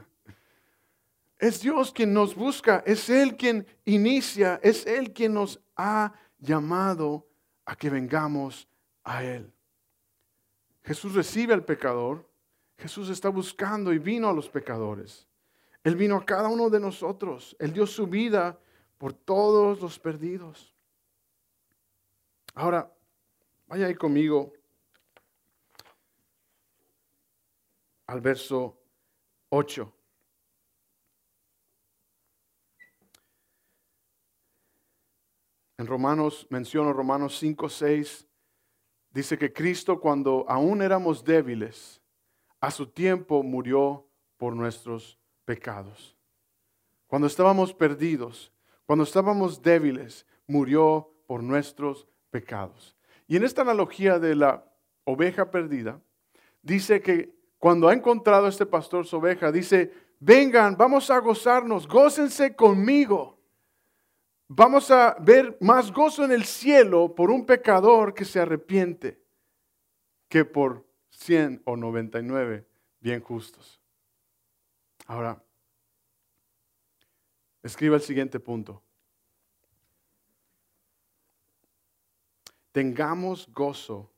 Es 1.36 1.60
Dios 1.60 1.92
quien 1.92 2.14
nos 2.14 2.34
busca, 2.34 2.82
es 2.86 3.10
Él 3.10 3.36
quien 3.36 3.66
inicia, 3.84 4.60
es 4.62 4.86
Él 4.86 5.12
quien 5.12 5.34
nos 5.34 5.60
ha 5.76 6.14
llamado 6.38 7.26
a 7.66 7.74
que 7.74 7.90
vengamos 7.90 8.68
a 9.02 9.24
Él. 9.24 9.52
Jesús 10.84 11.14
recibe 11.14 11.52
al 11.52 11.64
pecador, 11.64 12.30
Jesús 12.78 13.08
está 13.10 13.28
buscando 13.28 13.92
y 13.92 13.98
vino 13.98 14.28
a 14.28 14.32
los 14.32 14.48
pecadores. 14.48 15.26
Él 15.82 15.96
vino 15.96 16.16
a 16.16 16.24
cada 16.24 16.48
uno 16.48 16.70
de 16.70 16.78
nosotros, 16.80 17.56
Él 17.58 17.72
dio 17.72 17.86
su 17.86 18.06
vida 18.06 18.58
por 18.98 19.12
todos 19.12 19.80
los 19.80 19.98
perdidos. 19.98 20.74
Ahora, 22.54 22.92
vaya 23.66 23.86
ahí 23.86 23.94
conmigo 23.94 24.52
al 28.06 28.20
verso 28.20 28.78
8. 29.48 29.92
En 35.76 35.86
Romanos, 35.86 36.46
menciono 36.50 36.92
Romanos 36.92 37.36
5, 37.38 37.68
6, 37.68 38.28
dice 39.10 39.36
que 39.36 39.52
Cristo 39.52 40.00
cuando 40.00 40.44
aún 40.48 40.82
éramos 40.82 41.24
débiles, 41.24 42.00
a 42.60 42.70
su 42.70 42.86
tiempo 42.86 43.42
murió 43.42 44.06
por 44.36 44.54
nuestros 44.54 45.18
pecados. 45.44 46.16
Cuando 47.06 47.26
estábamos 47.26 47.74
perdidos, 47.74 48.53
cuando 48.86 49.04
estábamos 49.04 49.62
débiles, 49.62 50.26
murió 50.46 51.10
por 51.26 51.42
nuestros 51.42 52.06
pecados. 52.30 52.96
Y 53.26 53.36
en 53.36 53.44
esta 53.44 53.62
analogía 53.62 54.18
de 54.18 54.34
la 54.34 54.64
oveja 55.04 55.50
perdida, 55.50 56.00
dice 56.62 57.00
que 57.00 57.34
cuando 57.58 57.88
ha 57.88 57.94
encontrado 57.94 58.46
este 58.46 58.66
pastor 58.66 59.06
su 59.06 59.16
oveja, 59.16 59.50
dice, 59.50 59.92
vengan, 60.20 60.76
vamos 60.76 61.10
a 61.10 61.18
gozarnos, 61.18 61.88
gócense 61.88 62.54
conmigo. 62.54 63.38
Vamos 64.48 64.90
a 64.90 65.16
ver 65.20 65.56
más 65.60 65.90
gozo 65.90 66.24
en 66.24 66.32
el 66.32 66.44
cielo 66.44 67.14
por 67.14 67.30
un 67.30 67.46
pecador 67.46 68.12
que 68.12 68.24
se 68.24 68.40
arrepiente 68.40 69.24
que 70.28 70.44
por 70.44 70.84
100 71.10 71.62
o 71.64 71.76
99 71.76 72.66
bien 73.00 73.20
justos. 73.20 73.80
Ahora, 75.06 75.43
escriba 77.64 77.97
el 77.97 78.02
siguiente 78.02 78.38
punto. 78.38 78.83
Tengamos 82.71 83.50
gozo 83.52 84.11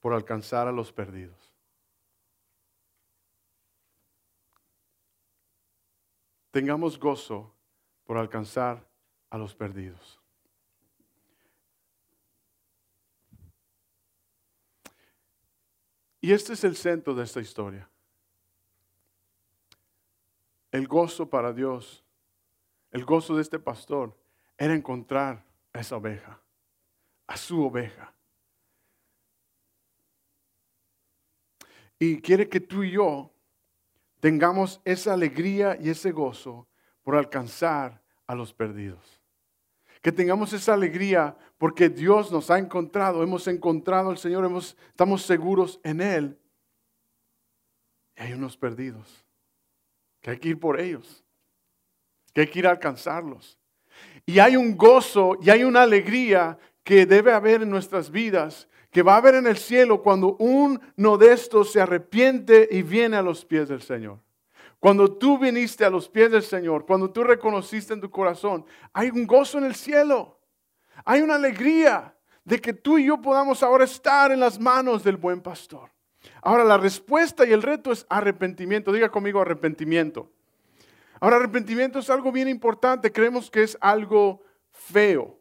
por 0.00 0.12
alcanzar 0.12 0.66
a 0.66 0.72
los 0.72 0.92
perdidos. 0.92 1.52
Tengamos 6.50 6.98
gozo 6.98 7.54
por 8.04 8.18
alcanzar 8.18 8.88
a 9.30 9.38
los 9.38 9.54
perdidos. 9.54 10.20
Y 16.20 16.32
este 16.32 16.54
es 16.54 16.64
el 16.64 16.74
centro 16.74 17.14
de 17.14 17.22
esta 17.22 17.40
historia. 17.40 17.88
El 20.72 20.88
gozo 20.88 21.28
para 21.28 21.52
Dios, 21.52 22.05
el 22.90 23.04
gozo 23.04 23.36
de 23.36 23.42
este 23.42 23.58
pastor, 23.58 24.16
era 24.58 24.74
encontrar 24.74 25.44
a 25.72 25.80
esa 25.80 25.96
oveja, 25.96 26.40
a 27.26 27.36
su 27.36 27.64
oveja. 27.64 28.12
Y 31.98 32.20
quiere 32.20 32.48
que 32.48 32.60
tú 32.60 32.82
y 32.82 32.92
yo 32.92 33.32
tengamos 34.20 34.80
esa 34.84 35.14
alegría 35.14 35.78
y 35.80 35.90
ese 35.90 36.12
gozo 36.12 36.68
por 37.02 37.16
alcanzar 37.16 38.02
a 38.26 38.34
los 38.34 38.52
perdidos. 38.52 39.20
Que 40.02 40.12
tengamos 40.12 40.52
esa 40.52 40.74
alegría 40.74 41.36
porque 41.58 41.88
Dios 41.88 42.30
nos 42.30 42.50
ha 42.50 42.58
encontrado, 42.58 43.22
hemos 43.22 43.46
encontrado 43.48 44.10
al 44.10 44.18
Señor, 44.18 44.44
hemos, 44.44 44.76
estamos 44.88 45.22
seguros 45.22 45.80
en 45.82 46.00
Él. 46.00 46.38
Y 48.16 48.22
hay 48.22 48.32
unos 48.32 48.56
perdidos, 48.56 49.26
que 50.20 50.30
hay 50.30 50.38
que 50.38 50.50
ir 50.50 50.60
por 50.60 50.80
ellos, 50.80 51.25
que 52.36 52.42
hay 52.42 52.48
que 52.48 52.58
ir 52.58 52.66
a 52.66 52.72
alcanzarlos. 52.72 53.58
Y 54.26 54.40
hay 54.40 54.58
un 54.58 54.76
gozo 54.76 55.38
y 55.40 55.48
hay 55.48 55.64
una 55.64 55.84
alegría 55.84 56.58
que 56.84 57.06
debe 57.06 57.32
haber 57.32 57.62
en 57.62 57.70
nuestras 57.70 58.10
vidas, 58.10 58.68
que 58.90 59.02
va 59.02 59.14
a 59.14 59.16
haber 59.16 59.36
en 59.36 59.46
el 59.46 59.56
cielo 59.56 60.02
cuando 60.02 60.36
uno 60.36 61.16
de 61.16 61.32
estos 61.32 61.72
se 61.72 61.80
arrepiente 61.80 62.68
y 62.70 62.82
viene 62.82 63.16
a 63.16 63.22
los 63.22 63.42
pies 63.42 63.70
del 63.70 63.80
Señor. 63.80 64.18
Cuando 64.78 65.16
tú 65.16 65.38
viniste 65.38 65.86
a 65.86 65.88
los 65.88 66.10
pies 66.10 66.30
del 66.30 66.42
Señor, 66.42 66.84
cuando 66.84 67.10
tú 67.10 67.24
reconociste 67.24 67.94
en 67.94 68.02
tu 68.02 68.10
corazón, 68.10 68.66
hay 68.92 69.08
un 69.08 69.26
gozo 69.26 69.56
en 69.56 69.64
el 69.64 69.74
cielo. 69.74 70.38
Hay 71.06 71.22
una 71.22 71.36
alegría 71.36 72.14
de 72.44 72.60
que 72.60 72.74
tú 72.74 72.98
y 72.98 73.06
yo 73.06 73.18
podamos 73.22 73.62
ahora 73.62 73.84
estar 73.84 74.30
en 74.30 74.40
las 74.40 74.60
manos 74.60 75.02
del 75.02 75.16
buen 75.16 75.40
pastor. 75.40 75.88
Ahora 76.42 76.64
la 76.64 76.76
respuesta 76.76 77.46
y 77.46 77.52
el 77.52 77.62
reto 77.62 77.92
es 77.92 78.04
arrepentimiento. 78.10 78.92
Diga 78.92 79.08
conmigo 79.08 79.40
arrepentimiento. 79.40 80.30
Ahora 81.20 81.36
arrepentimiento 81.36 81.98
es 81.98 82.10
algo 82.10 82.32
bien 82.32 82.48
importante. 82.48 83.12
Creemos 83.12 83.50
que 83.50 83.62
es 83.62 83.76
algo 83.80 84.42
feo. 84.70 85.40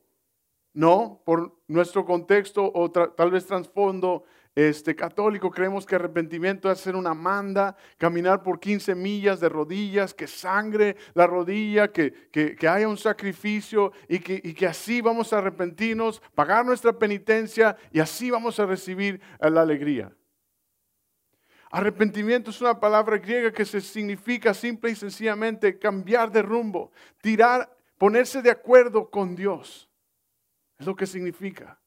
No, 0.74 1.22
por 1.25 1.58
nuestro 1.67 2.05
contexto 2.05 2.72
o 2.74 2.91
tal 2.91 3.32
vez 3.32 3.46
trasfondo 3.46 4.25
este, 4.55 4.96
católico 4.96 5.51
creemos 5.51 5.86
que 5.86 5.96
arrepentimiento 5.96 6.72
es 6.72 6.79
hacer 6.79 6.96
una 6.96 7.13
manda, 7.13 7.75
caminar 7.98 8.41
por 8.41 8.60
15 8.60 8.96
millas 8.96 9.41
de 9.41 9.50
rodillas, 9.50 10.13
que 10.13 10.27
sangre 10.27 10.96
la 11.13 11.27
rodilla, 11.27 11.91
que, 11.91 12.29
que, 12.32 12.67
haya 12.67 12.88
un 12.88 12.98
sacrificio 12.98 13.91
y 14.08 14.20
que, 14.20 14.39
y 14.41 14.53
que, 14.53 14.65
así 14.65 15.01
vamos 15.01 15.34
a 15.34 15.39
arrepentirnos, 15.39 16.22
pagar 16.34 16.65
nuestra 16.65 16.94
penitencia 16.94 17.75
y 17.91 18.00
así 18.00 18.32
vamos 18.32 18.58
a 18.60 18.65
recibir 18.65 19.20
eh, 19.41 19.50
la 19.50 19.62
alegría. 19.62 20.13
Arrepentimiento 21.72 22.51
es 22.51 22.62
una 22.62 22.79
palabra 22.79 23.17
griega 23.17 23.51
que 23.51 23.65
se 23.65 23.81
significa 23.81 24.53
simple 24.53 24.91
y 24.91 24.95
sencillamente 24.95 25.77
cambiar 25.77 26.31
de 26.31 26.41
rumbo, 26.41 26.91
tirar, 27.22 27.75
ponerse 27.98 28.41
de 28.41 28.51
acuerdo 28.51 29.10
con 29.10 29.36
Dios. 29.36 29.89
Es 30.77 30.86
lo 30.86 30.95
que 30.95 31.05
significa. 31.05 31.79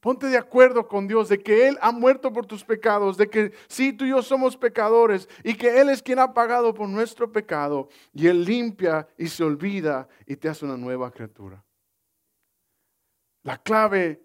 Ponte 0.00 0.26
de 0.26 0.36
acuerdo 0.36 0.86
con 0.86 1.08
Dios 1.08 1.30
de 1.30 1.42
que 1.42 1.66
Él 1.66 1.78
ha 1.80 1.90
muerto 1.90 2.30
por 2.30 2.44
tus 2.44 2.62
pecados, 2.62 3.16
de 3.16 3.30
que 3.30 3.52
sí, 3.68 3.90
tú 3.92 4.04
y 4.04 4.10
yo 4.10 4.22
somos 4.22 4.54
pecadores 4.54 5.28
y 5.42 5.54
que 5.54 5.80
Él 5.80 5.88
es 5.88 6.02
quien 6.02 6.18
ha 6.18 6.34
pagado 6.34 6.74
por 6.74 6.88
nuestro 6.90 7.32
pecado 7.32 7.88
y 8.12 8.26
Él 8.26 8.44
limpia 8.44 9.08
y 9.16 9.28
se 9.28 9.42
olvida 9.42 10.06
y 10.26 10.36
te 10.36 10.50
hace 10.50 10.66
una 10.66 10.76
nueva 10.76 11.10
criatura. 11.10 11.64
La 13.44 13.56
clave 13.56 14.22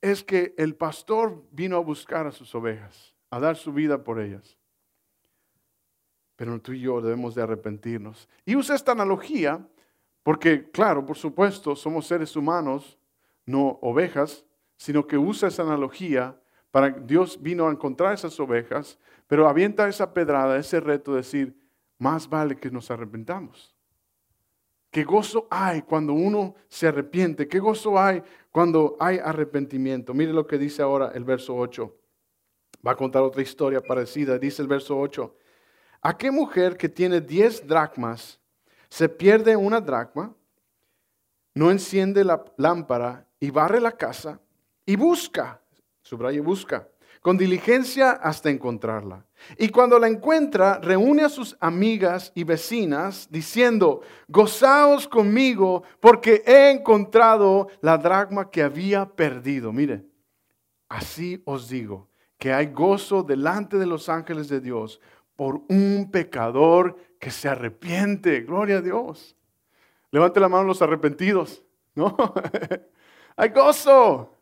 es 0.00 0.24
que 0.24 0.54
el 0.56 0.76
pastor 0.76 1.44
vino 1.50 1.76
a 1.76 1.80
buscar 1.80 2.26
a 2.26 2.32
sus 2.32 2.54
ovejas, 2.54 3.11
a 3.32 3.40
dar 3.40 3.56
su 3.56 3.72
vida 3.72 4.04
por 4.04 4.20
ellas. 4.20 4.58
Pero 6.36 6.60
tú 6.60 6.74
y 6.74 6.80
yo 6.80 7.00
debemos 7.00 7.34
de 7.34 7.42
arrepentirnos. 7.42 8.28
Y 8.44 8.56
usa 8.56 8.76
esta 8.76 8.92
analogía 8.92 9.66
porque, 10.22 10.70
claro, 10.70 11.06
por 11.06 11.16
supuesto, 11.16 11.74
somos 11.74 12.06
seres 12.06 12.36
humanos 12.36 12.98
no 13.46 13.78
ovejas, 13.80 14.44
sino 14.76 15.06
que 15.06 15.16
usa 15.16 15.48
esa 15.48 15.62
analogía 15.62 16.38
para 16.70 16.90
Dios 16.90 17.40
vino 17.40 17.66
a 17.66 17.72
encontrar 17.72 18.12
esas 18.12 18.38
ovejas, 18.38 18.98
pero 19.26 19.48
avienta 19.48 19.88
esa 19.88 20.12
pedrada, 20.12 20.58
ese 20.58 20.80
reto 20.80 21.12
de 21.12 21.18
decir, 21.18 21.56
más 21.98 22.28
vale 22.28 22.56
que 22.56 22.70
nos 22.70 22.90
arrepentamos. 22.90 23.74
qué 24.90 25.04
gozo 25.04 25.48
hay 25.50 25.80
cuando 25.80 26.12
uno 26.12 26.54
se 26.68 26.86
arrepiente, 26.86 27.48
qué 27.48 27.58
gozo 27.58 27.98
hay 27.98 28.22
cuando 28.50 28.98
hay 29.00 29.18
arrepentimiento. 29.18 30.12
Mire 30.12 30.34
lo 30.34 30.46
que 30.46 30.58
dice 30.58 30.82
ahora 30.82 31.12
el 31.14 31.24
verso 31.24 31.56
8. 31.56 32.01
Va 32.86 32.92
a 32.92 32.96
contar 32.96 33.22
otra 33.22 33.42
historia 33.42 33.80
parecida. 33.80 34.38
Dice 34.38 34.60
el 34.60 34.68
verso 34.68 34.98
8. 34.98 35.36
¿A 36.02 36.18
qué 36.18 36.30
mujer 36.30 36.76
que 36.76 36.88
tiene 36.88 37.20
10 37.20 37.66
dracmas 37.66 38.40
se 38.88 39.08
pierde 39.08 39.54
una 39.56 39.80
dracma, 39.80 40.34
no 41.54 41.70
enciende 41.70 42.24
la 42.24 42.44
lámpara 42.56 43.26
y 43.38 43.50
barre 43.50 43.80
la 43.80 43.92
casa 43.92 44.40
y 44.84 44.96
busca, 44.96 45.62
subraya 46.02 46.42
busca, 46.42 46.88
con 47.20 47.38
diligencia 47.38 48.10
hasta 48.10 48.50
encontrarla? 48.50 49.24
Y 49.58 49.68
cuando 49.68 49.96
la 49.96 50.08
encuentra, 50.08 50.80
reúne 50.80 51.22
a 51.22 51.28
sus 51.28 51.56
amigas 51.60 52.32
y 52.34 52.42
vecinas 52.42 53.28
diciendo, 53.30 54.02
gozaos 54.26 55.06
conmigo 55.06 55.84
porque 56.00 56.42
he 56.44 56.72
encontrado 56.72 57.68
la 57.80 57.96
dracma 57.96 58.50
que 58.50 58.62
había 58.62 59.08
perdido. 59.08 59.72
Mire, 59.72 60.04
así 60.88 61.40
os 61.44 61.68
digo 61.68 62.11
que 62.42 62.52
hay 62.52 62.66
gozo 62.66 63.22
delante 63.22 63.78
de 63.78 63.86
los 63.86 64.08
ángeles 64.08 64.48
de 64.48 64.60
Dios 64.60 65.00
por 65.36 65.62
un 65.68 66.10
pecador 66.10 66.96
que 67.20 67.30
se 67.30 67.48
arrepiente. 67.48 68.40
Gloria 68.40 68.78
a 68.78 68.80
Dios. 68.80 69.36
Levante 70.10 70.40
la 70.40 70.48
mano 70.48 70.64
los 70.64 70.82
arrepentidos. 70.82 71.62
¿No? 71.94 72.16
hay 73.36 73.48
gozo. 73.50 74.36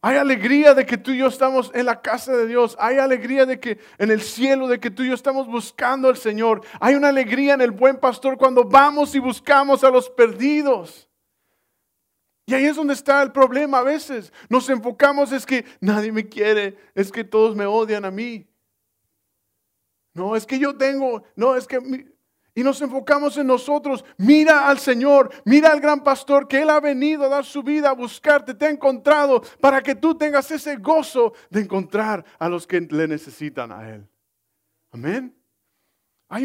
Hay 0.00 0.16
alegría 0.16 0.74
de 0.74 0.84
que 0.84 0.98
tú 0.98 1.12
y 1.12 1.18
yo 1.18 1.28
estamos 1.28 1.70
en 1.74 1.86
la 1.86 2.02
casa 2.02 2.36
de 2.36 2.48
Dios. 2.48 2.74
Hay 2.80 2.98
alegría 2.98 3.46
de 3.46 3.60
que 3.60 3.78
en 3.98 4.10
el 4.10 4.20
cielo, 4.20 4.66
de 4.66 4.80
que 4.80 4.90
tú 4.90 5.04
y 5.04 5.06
yo 5.06 5.14
estamos 5.14 5.46
buscando 5.46 6.08
al 6.08 6.16
Señor. 6.16 6.62
Hay 6.80 6.96
una 6.96 7.10
alegría 7.10 7.54
en 7.54 7.60
el 7.60 7.70
buen 7.70 7.98
pastor 7.98 8.36
cuando 8.36 8.64
vamos 8.64 9.14
y 9.14 9.20
buscamos 9.20 9.84
a 9.84 9.90
los 9.92 10.10
perdidos. 10.10 11.08
Y 12.52 12.54
ahí 12.54 12.66
es 12.66 12.76
donde 12.76 12.92
está 12.92 13.22
el 13.22 13.32
problema 13.32 13.78
a 13.78 13.82
veces. 13.82 14.30
Nos 14.50 14.68
enfocamos 14.68 15.32
es 15.32 15.46
que 15.46 15.64
nadie 15.80 16.12
me 16.12 16.28
quiere, 16.28 16.76
es 16.94 17.10
que 17.10 17.24
todos 17.24 17.56
me 17.56 17.64
odian 17.64 18.04
a 18.04 18.10
mí. 18.10 18.46
No, 20.12 20.36
es 20.36 20.44
que 20.44 20.58
yo 20.58 20.76
tengo, 20.76 21.22
no, 21.34 21.56
es 21.56 21.66
que 21.66 21.80
y 22.54 22.62
nos 22.62 22.82
enfocamos 22.82 23.38
en 23.38 23.46
nosotros. 23.46 24.04
Mira 24.18 24.68
al 24.68 24.78
Señor, 24.78 25.30
mira 25.46 25.72
al 25.72 25.80
gran 25.80 26.04
pastor 26.04 26.46
que 26.46 26.60
Él 26.60 26.68
ha 26.68 26.78
venido 26.78 27.24
a 27.24 27.28
dar 27.30 27.46
su 27.46 27.62
vida 27.62 27.88
a 27.88 27.94
buscarte, 27.94 28.52
te 28.52 28.66
ha 28.66 28.70
encontrado 28.70 29.42
para 29.58 29.82
que 29.82 29.94
tú 29.94 30.14
tengas 30.14 30.50
ese 30.50 30.76
gozo 30.76 31.32
de 31.48 31.62
encontrar 31.62 32.22
a 32.38 32.50
los 32.50 32.66
que 32.66 32.82
le 32.82 33.08
necesitan 33.08 33.72
a 33.72 33.88
Él. 33.88 34.06
Amén. 34.90 35.34
Hay 36.28 36.44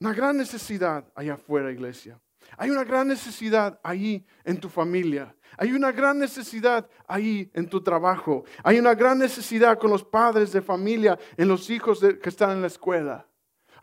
una 0.00 0.12
gran 0.14 0.36
necesidad 0.36 1.04
allá 1.14 1.34
afuera, 1.34 1.70
iglesia. 1.70 2.18
Hay 2.56 2.70
una 2.70 2.84
gran 2.84 3.08
necesidad 3.08 3.80
ahí 3.82 4.24
en 4.44 4.58
tu 4.58 4.68
familia. 4.68 5.34
Hay 5.58 5.72
una 5.72 5.92
gran 5.92 6.18
necesidad 6.18 6.88
ahí 7.06 7.50
en 7.54 7.68
tu 7.68 7.82
trabajo. 7.82 8.44
Hay 8.62 8.78
una 8.78 8.94
gran 8.94 9.18
necesidad 9.18 9.78
con 9.78 9.90
los 9.90 10.04
padres 10.04 10.52
de 10.52 10.62
familia, 10.62 11.18
en 11.36 11.48
los 11.48 11.68
hijos 11.70 12.00
que 12.00 12.28
están 12.28 12.52
en 12.52 12.62
la 12.62 12.66
escuela. 12.68 13.26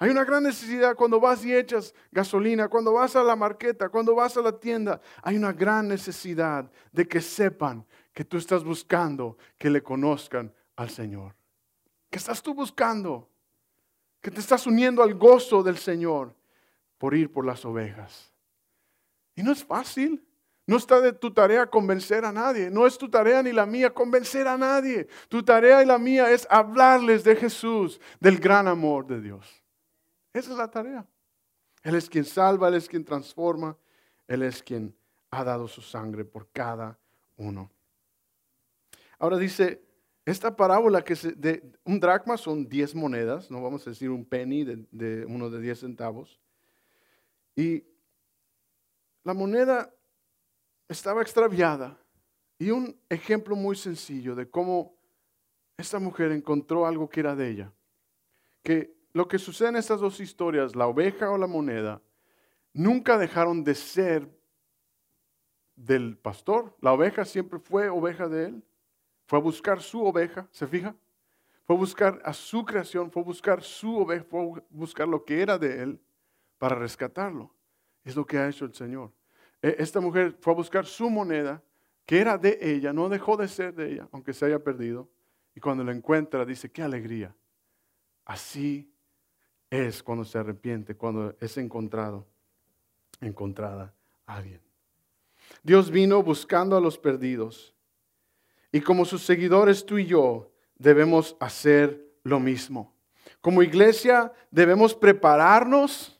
Hay 0.01 0.09
una 0.09 0.23
gran 0.23 0.43
necesidad 0.43 0.95
cuando 0.95 1.19
vas 1.19 1.43
y 1.43 1.53
echas 1.53 1.93
gasolina, 2.09 2.69
cuando 2.69 2.93
vas 2.93 3.17
a 3.17 3.23
la 3.23 3.35
marqueta, 3.35 3.89
cuando 3.89 4.15
vas 4.15 4.37
a 4.37 4.41
la 4.41 4.57
tienda. 4.57 5.01
Hay 5.21 5.35
una 5.35 5.51
gran 5.51 5.89
necesidad 5.89 6.71
de 6.93 7.05
que 7.05 7.19
sepan 7.19 7.85
que 8.13 8.23
tú 8.23 8.37
estás 8.37 8.63
buscando 8.63 9.37
que 9.57 9.69
le 9.69 9.83
conozcan 9.83 10.53
al 10.77 10.89
Señor. 10.89 11.35
¿Qué 12.09 12.17
estás 12.17 12.41
tú 12.41 12.53
buscando? 12.53 13.29
Que 14.21 14.31
te 14.31 14.39
estás 14.39 14.65
uniendo 14.65 15.03
al 15.03 15.15
gozo 15.15 15.61
del 15.63 15.77
Señor 15.77 16.33
por 16.97 17.13
ir 17.13 17.29
por 17.31 17.45
las 17.45 17.65
ovejas. 17.65 18.28
Y 19.39 19.43
no 19.43 19.53
es 19.53 19.63
fácil. 19.63 20.21
No 20.67 20.75
está 20.75 20.99
de 20.99 21.13
tu 21.13 21.31
tarea 21.31 21.65
convencer 21.65 22.25
a 22.25 22.31
nadie. 22.33 22.69
No 22.69 22.85
es 22.85 22.97
tu 22.97 23.09
tarea 23.09 23.41
ni 23.41 23.53
la 23.53 23.65
mía 23.65 23.89
convencer 23.89 24.49
a 24.49 24.57
nadie. 24.57 25.07
Tu 25.29 25.41
tarea 25.41 25.81
y 25.81 25.85
la 25.85 25.97
mía 25.97 26.29
es 26.29 26.45
hablarles 26.49 27.23
de 27.23 27.37
Jesús, 27.37 28.01
del 28.19 28.37
gran 28.37 28.67
amor 28.67 29.07
de 29.07 29.21
Dios. 29.21 29.63
Esa 30.33 30.51
es 30.51 30.57
la 30.57 30.69
tarea. 30.69 31.07
Él 31.83 31.95
es 31.95 32.09
quien 32.09 32.25
salva, 32.25 32.67
Él 32.67 32.73
es 32.73 32.89
quien 32.89 33.05
transforma, 33.05 33.77
Él 34.27 34.43
es 34.43 34.61
quien 34.61 34.93
ha 35.31 35.45
dado 35.45 35.69
su 35.69 35.81
sangre 35.81 36.25
por 36.25 36.49
cada 36.51 36.99
uno. 37.37 37.71
Ahora 39.19 39.37
dice, 39.37 39.81
esta 40.25 40.53
parábola 40.53 41.01
que 41.01 41.15
de 41.15 41.63
un 41.85 42.01
dracma 42.01 42.35
son 42.35 42.67
10 42.67 42.93
monedas, 42.93 43.49
no 43.49 43.63
vamos 43.63 43.87
a 43.87 43.91
decir 43.91 44.09
un 44.09 44.25
penny 44.25 44.65
de, 44.65 44.85
de 44.91 45.25
uno 45.25 45.49
de 45.49 45.61
10 45.61 45.79
centavos. 45.79 46.41
Y 47.55 47.85
la 49.29 49.35
moneda 49.35 49.93
estaba 50.87 51.21
extraviada. 51.21 51.95
Y 52.57 52.71
un 52.71 52.99
ejemplo 53.09 53.55
muy 53.55 53.75
sencillo 53.75 54.33
de 54.33 54.49
cómo 54.49 54.95
esta 55.77 55.99
mujer 55.99 56.31
encontró 56.31 56.87
algo 56.87 57.07
que 57.07 57.19
era 57.19 57.35
de 57.35 57.47
ella. 57.47 57.71
Que 58.63 58.91
lo 59.13 59.27
que 59.27 59.37
sucede 59.37 59.69
en 59.69 59.75
estas 59.75 59.99
dos 59.99 60.19
historias, 60.19 60.75
la 60.75 60.87
oveja 60.87 61.29
o 61.29 61.37
la 61.37 61.45
moneda, 61.45 62.01
nunca 62.73 63.19
dejaron 63.19 63.63
de 63.63 63.75
ser 63.75 64.27
del 65.75 66.17
pastor. 66.17 66.75
La 66.81 66.93
oveja 66.93 67.23
siempre 67.23 67.59
fue 67.59 67.87
oveja 67.87 68.27
de 68.27 68.45
él. 68.45 68.63
Fue 69.27 69.37
a 69.37 69.43
buscar 69.43 69.79
su 69.79 70.03
oveja, 70.03 70.47
¿se 70.49 70.65
fija? 70.65 70.95
Fue 71.65 71.75
a 71.75 71.79
buscar 71.79 72.19
a 72.25 72.33
su 72.33 72.65
creación, 72.65 73.11
fue 73.11 73.21
a 73.21 73.25
buscar 73.25 73.61
su 73.61 73.95
oveja, 73.95 74.25
fue 74.27 74.41
a 74.41 74.63
buscar 74.71 75.07
lo 75.07 75.23
que 75.23 75.39
era 75.39 75.59
de 75.59 75.83
él 75.83 76.01
para 76.57 76.73
rescatarlo. 76.73 77.53
Es 78.03 78.15
lo 78.15 78.25
que 78.25 78.39
ha 78.39 78.49
hecho 78.49 78.65
el 78.65 78.73
Señor. 78.73 79.11
E, 79.61 79.75
esta 79.79 79.99
mujer 79.99 80.35
fue 80.39 80.53
a 80.53 80.55
buscar 80.55 80.85
su 80.85 81.09
moneda, 81.09 81.61
que 82.05 82.19
era 82.19 82.37
de 82.37 82.57
ella, 82.61 82.91
no 82.93 83.09
dejó 83.09 83.37
de 83.37 83.47
ser 83.47 83.73
de 83.73 83.93
ella, 83.93 84.07
aunque 84.11 84.33
se 84.33 84.45
haya 84.45 84.59
perdido. 84.59 85.09
Y 85.55 85.59
cuando 85.59 85.83
la 85.83 85.91
encuentra, 85.91 86.45
dice, 86.45 86.71
qué 86.71 86.81
alegría. 86.81 87.35
Así 88.25 88.91
es 89.69 90.01
cuando 90.01 90.23
se 90.23 90.37
arrepiente, 90.37 90.95
cuando 90.95 91.35
es 91.39 91.57
encontrado, 91.57 92.27
encontrada 93.21 93.93
alguien. 94.25 94.61
Dios 95.63 95.91
vino 95.91 96.21
buscando 96.23 96.77
a 96.77 96.81
los 96.81 96.97
perdidos. 96.97 97.75
Y 98.71 98.81
como 98.81 99.05
sus 99.05 99.23
seguidores, 99.23 99.85
tú 99.85 99.97
y 99.97 100.05
yo 100.05 100.51
debemos 100.77 101.35
hacer 101.39 102.05
lo 102.23 102.39
mismo. 102.39 102.95
Como 103.41 103.63
iglesia 103.63 104.31
debemos 104.51 104.93
prepararnos, 104.93 106.18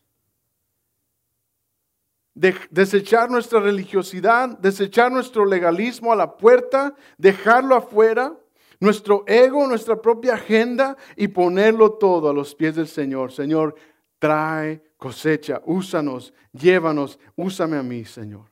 de 2.39 2.55
desechar 2.71 3.29
nuestra 3.29 3.59
religiosidad, 3.59 4.57
desechar 4.59 5.11
nuestro 5.11 5.43
legalismo 5.45 6.13
a 6.13 6.15
la 6.15 6.37
puerta, 6.37 6.95
dejarlo 7.17 7.75
afuera 7.75 8.33
nuestro 8.79 9.25
ego, 9.27 9.67
nuestra 9.67 10.01
propia 10.01 10.35
agenda 10.35 10.95
y 11.17 11.27
ponerlo 11.27 11.91
todo 11.91 12.29
a 12.29 12.33
los 12.33 12.55
pies 12.55 12.77
del 12.77 12.87
Señor. 12.87 13.33
Señor, 13.33 13.75
trae 14.19 14.81
cosecha, 14.95 15.61
úsanos, 15.65 16.33
llévanos, 16.53 17.19
úsame 17.35 17.75
a 17.75 17.83
mí, 17.83 18.05
Señor. 18.05 18.49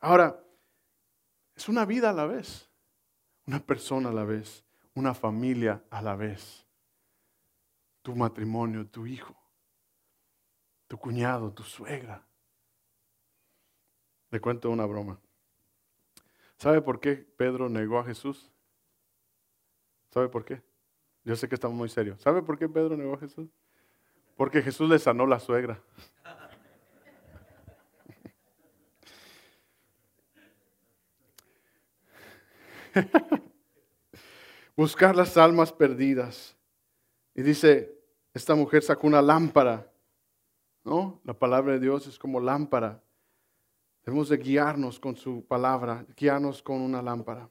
Ahora, 0.00 0.38
es 1.56 1.66
una 1.70 1.86
vida 1.86 2.10
a 2.10 2.12
la 2.12 2.26
vez, 2.26 2.68
una 3.46 3.58
persona 3.58 4.10
a 4.10 4.12
la 4.12 4.24
vez, 4.24 4.62
una 4.92 5.14
familia 5.14 5.82
a 5.88 6.02
la 6.02 6.14
vez, 6.14 6.66
tu 8.02 8.14
matrimonio, 8.14 8.86
tu 8.86 9.06
hijo, 9.06 9.34
tu 10.86 10.98
cuñado, 10.98 11.50
tu 11.54 11.62
suegra. 11.62 12.22
Le 14.34 14.40
cuento 14.40 14.68
una 14.68 14.84
broma. 14.84 15.20
¿Sabe 16.56 16.82
por 16.82 16.98
qué 16.98 17.14
Pedro 17.14 17.68
negó 17.68 18.00
a 18.00 18.04
Jesús? 18.04 18.50
¿Sabe 20.10 20.28
por 20.28 20.44
qué? 20.44 20.60
Yo 21.22 21.36
sé 21.36 21.48
que 21.48 21.54
estamos 21.54 21.76
muy 21.76 21.88
serios. 21.88 22.20
¿Sabe 22.20 22.42
por 22.42 22.58
qué 22.58 22.68
Pedro 22.68 22.96
negó 22.96 23.14
a 23.14 23.18
Jesús? 23.18 23.48
Porque 24.36 24.60
Jesús 24.60 24.90
le 24.90 24.98
sanó 24.98 25.24
la 25.24 25.38
suegra. 25.38 25.80
Buscar 34.76 35.14
las 35.14 35.36
almas 35.36 35.72
perdidas. 35.72 36.56
Y 37.36 37.42
dice, 37.42 37.96
esta 38.32 38.56
mujer 38.56 38.82
sacó 38.82 39.06
una 39.06 39.22
lámpara. 39.22 39.88
¿No? 40.82 41.20
La 41.22 41.34
palabra 41.34 41.74
de 41.74 41.78
Dios 41.78 42.08
es 42.08 42.18
como 42.18 42.40
lámpara. 42.40 43.00
Debemos 44.04 44.28
de 44.28 44.36
guiarnos 44.36 45.00
con 45.00 45.16
su 45.16 45.44
palabra, 45.46 46.04
guiarnos 46.14 46.62
con 46.62 46.80
una 46.80 47.00
lámpara. 47.00 47.48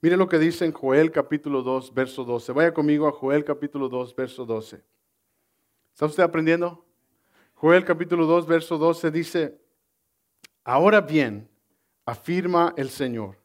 Mire 0.00 0.16
lo 0.16 0.28
que 0.28 0.38
dice 0.38 0.64
en 0.64 0.72
Joel 0.72 1.12
capítulo 1.12 1.62
2, 1.62 1.94
verso 1.94 2.24
12. 2.24 2.52
Vaya 2.52 2.74
conmigo 2.74 3.06
a 3.06 3.12
Joel 3.12 3.44
capítulo 3.44 3.88
2, 3.88 4.16
verso 4.16 4.44
12. 4.44 4.82
¿Está 5.92 6.06
usted 6.06 6.22
aprendiendo? 6.24 6.84
Joel 7.54 7.84
capítulo 7.84 8.26
2, 8.26 8.46
verso 8.46 8.78
12 8.78 9.10
dice, 9.10 9.60
ahora 10.64 11.02
bien, 11.02 11.48
afirma 12.04 12.74
el 12.76 12.88
Señor, 12.88 13.36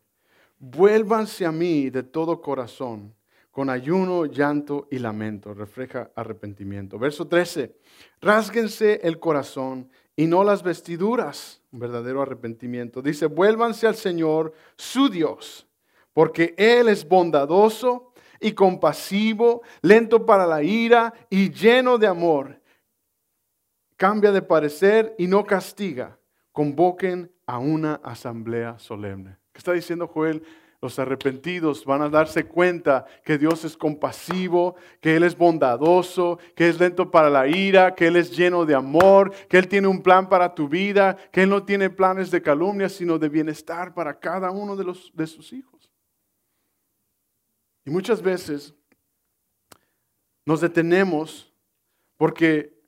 vuélvanse 0.57 1.45
a 1.45 1.51
mí 1.51 1.89
de 1.89 2.01
todo 2.01 2.41
corazón, 2.41 3.13
con 3.51 3.69
ayuno, 3.69 4.25
llanto 4.25 4.87
y 4.89 4.99
lamento. 4.99 5.53
Refleja 5.53 6.11
arrepentimiento. 6.15 6.97
Verso 6.97 7.27
13, 7.27 7.75
rásguense 8.19 8.99
el 9.03 9.19
corazón 9.19 9.89
y 10.15 10.27
no 10.27 10.43
las 10.43 10.63
vestiduras. 10.63 11.61
Un 11.71 11.79
verdadero 11.79 12.21
arrepentimiento. 12.21 13.01
Dice, 13.01 13.25
vuélvanse 13.25 13.87
al 13.87 13.95
Señor, 13.95 14.53
su 14.77 15.09
Dios, 15.09 15.67
porque 16.13 16.53
Él 16.57 16.87
es 16.89 17.07
bondadoso 17.07 18.13
y 18.39 18.53
compasivo, 18.53 19.61
lento 19.81 20.25
para 20.25 20.45
la 20.45 20.63
ira 20.63 21.13
y 21.29 21.51
lleno 21.51 21.97
de 21.97 22.07
amor. 22.07 22.61
Cambia 23.97 24.31
de 24.31 24.41
parecer 24.41 25.15
y 25.17 25.27
no 25.27 25.45
castiga. 25.45 26.17
Convoquen 26.51 27.31
a 27.45 27.59
una 27.59 27.95
asamblea 27.95 28.77
solemne. 28.79 29.37
¿Qué 29.51 29.59
está 29.59 29.71
diciendo 29.73 30.07
Joel? 30.07 30.43
Los 30.85 30.99
arrepentidos 30.99 31.83
van 31.83 32.03
a 32.03 32.09
darse 32.09 32.45
cuenta 32.45 33.07
que 33.23 33.39
Dios 33.39 33.65
es 33.65 33.75
compasivo, 33.75 34.75
que 35.01 35.15
Él 35.15 35.23
es 35.23 35.35
bondadoso, 35.35 36.37
que 36.55 36.69
es 36.69 36.79
lento 36.79 37.09
para 37.09 37.27
la 37.27 37.47
ira, 37.47 37.95
que 37.95 38.05
Él 38.05 38.17
es 38.17 38.37
lleno 38.37 38.65
de 38.65 38.75
amor, 38.75 39.33
que 39.49 39.57
Él 39.57 39.67
tiene 39.67 39.87
un 39.87 40.03
plan 40.03 40.29
para 40.29 40.53
tu 40.53 40.69
vida, 40.69 41.17
que 41.31 41.41
Él 41.41 41.49
no 41.49 41.63
tiene 41.63 41.89
planes 41.89 42.29
de 42.29 42.39
calumnia, 42.39 42.87
sino 42.87 43.17
de 43.17 43.29
bienestar 43.29 43.95
para 43.95 44.19
cada 44.19 44.51
uno 44.51 44.75
de, 44.75 44.83
los, 44.83 45.11
de 45.15 45.25
sus 45.25 45.53
hijos. 45.53 45.91
Y 47.83 47.89
muchas 47.89 48.21
veces 48.21 48.71
nos 50.45 50.61
detenemos 50.61 51.51
porque 52.15 52.79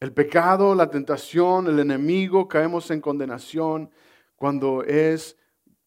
el 0.00 0.14
pecado, 0.14 0.74
la 0.74 0.88
tentación, 0.88 1.66
el 1.66 1.80
enemigo, 1.80 2.48
caemos 2.48 2.90
en 2.90 3.02
condenación 3.02 3.90
cuando 4.36 4.82
es 4.84 5.36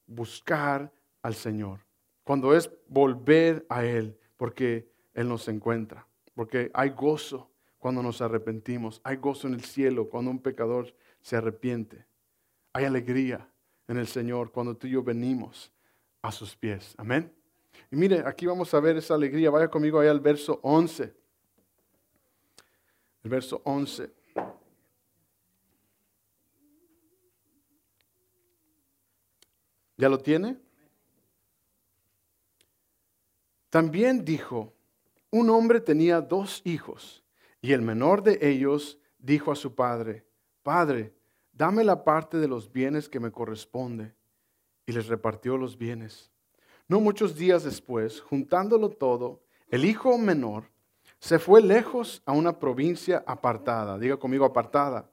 buscar 0.06 0.94
al 1.26 1.34
Señor, 1.34 1.80
cuando 2.24 2.56
es 2.56 2.70
volver 2.88 3.66
a 3.68 3.84
Él, 3.84 4.16
porque 4.38 4.88
Él 5.16 5.28
nos 5.28 5.48
encuentra, 5.48 6.06
porque 6.36 6.70
hay 6.72 6.92
gozo 6.92 7.50
cuando 7.80 8.04
nos 8.04 8.22
arrepentimos, 8.22 9.02
hay 9.04 9.16
gozo 9.16 9.48
en 9.48 9.56
el 9.56 9.64
cielo 9.64 10.08
cuando 10.08 10.30
un 10.30 10.38
pecador 10.38 10.94
se 11.22 11.36
arrepiente, 11.36 12.06
hay 12.74 12.86
alegría 12.86 13.50
en 13.88 13.98
el 13.98 14.06
Señor 14.06 14.52
cuando 14.52 14.78
tú 14.78 14.86
y 14.86 14.92
yo 14.92 15.02
venimos 15.02 15.72
a 16.22 16.32
sus 16.32 16.56
pies. 16.56 16.94
Amén. 16.96 17.34
Y 17.90 17.96
mire, 17.96 18.20
aquí 18.24 18.46
vamos 18.46 18.72
a 18.76 18.80
ver 18.80 18.98
esa 18.98 19.16
alegría. 19.16 19.50
Vaya 19.50 19.68
conmigo 19.68 20.00
ahí 20.00 20.08
al 20.08 20.20
verso 20.20 20.60
11. 20.62 21.12
El 23.24 23.30
verso 23.32 23.64
11. 23.66 24.12
¿Ya 29.98 30.08
lo 30.08 30.20
tiene? 30.20 30.65
También 33.76 34.24
dijo, 34.24 34.74
un 35.32 35.50
hombre 35.50 35.82
tenía 35.82 36.22
dos 36.22 36.62
hijos 36.64 37.26
y 37.62 37.74
el 37.74 37.82
menor 37.82 38.24
de 38.24 38.40
ellos 38.42 38.98
dijo 39.20 39.52
a 39.52 39.58
su 39.58 39.76
padre, 39.76 40.26
Padre, 40.64 41.14
dame 41.52 41.84
la 41.84 42.06
parte 42.06 42.38
de 42.38 42.48
los 42.48 42.72
bienes 42.72 43.10
que 43.10 43.20
me 43.20 43.34
corresponde. 43.34 44.16
Y 44.86 44.94
les 44.94 45.08
repartió 45.08 45.58
los 45.58 45.78
bienes. 45.78 46.32
No 46.88 47.02
muchos 47.02 47.36
días 47.36 47.66
después, 47.66 48.22
juntándolo 48.22 48.92
todo, 48.92 49.42
el 49.68 49.84
hijo 49.84 50.18
menor 50.18 50.72
se 51.20 51.38
fue 51.38 51.62
lejos 51.62 52.24
a 52.26 52.32
una 52.32 52.58
provincia 52.58 53.26
apartada, 53.28 54.00
diga 54.00 54.16
conmigo 54.16 54.46
apartada, 54.46 55.10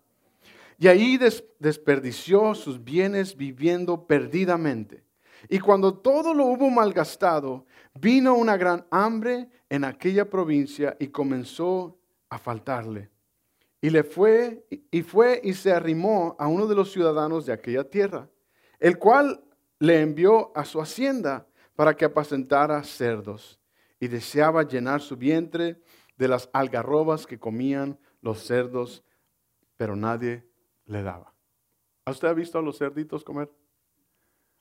y 0.78 0.86
ahí 0.86 1.18
desperdició 1.58 2.54
sus 2.54 2.84
bienes 2.84 3.36
viviendo 3.36 4.06
perdidamente. 4.06 5.02
Y 5.48 5.58
cuando 5.58 5.94
todo 5.94 6.34
lo 6.34 6.46
hubo 6.46 6.70
malgastado, 6.70 7.66
vino 7.94 8.34
una 8.34 8.56
gran 8.56 8.86
hambre 8.90 9.48
en 9.68 9.84
aquella 9.84 10.28
provincia 10.28 10.96
y 10.98 11.08
comenzó 11.08 11.98
a 12.28 12.38
faltarle. 12.38 13.10
Y 13.80 13.90
le 13.90 14.04
fue 14.04 14.66
y 14.90 15.02
fue 15.02 15.40
y 15.42 15.54
se 15.54 15.72
arrimó 15.72 16.36
a 16.38 16.46
uno 16.46 16.66
de 16.66 16.74
los 16.74 16.92
ciudadanos 16.92 17.46
de 17.46 17.52
aquella 17.52 17.84
tierra, 17.84 18.28
el 18.78 18.98
cual 18.98 19.42
le 19.80 20.00
envió 20.00 20.56
a 20.56 20.64
su 20.64 20.80
hacienda 20.80 21.46
para 21.74 21.96
que 21.96 22.04
apacentara 22.04 22.84
cerdos 22.84 23.58
y 23.98 24.08
deseaba 24.08 24.62
llenar 24.62 25.00
su 25.00 25.16
vientre 25.16 25.82
de 26.16 26.28
las 26.28 26.48
algarrobas 26.52 27.26
que 27.26 27.38
comían 27.38 27.98
los 28.20 28.44
cerdos, 28.44 29.02
pero 29.76 29.96
nadie 29.96 30.46
le 30.86 31.02
daba. 31.02 31.34
¿Ha 32.04 32.10
usted 32.12 32.34
visto 32.34 32.58
a 32.58 32.62
los 32.62 32.78
cerditos 32.78 33.24
comer? 33.24 33.50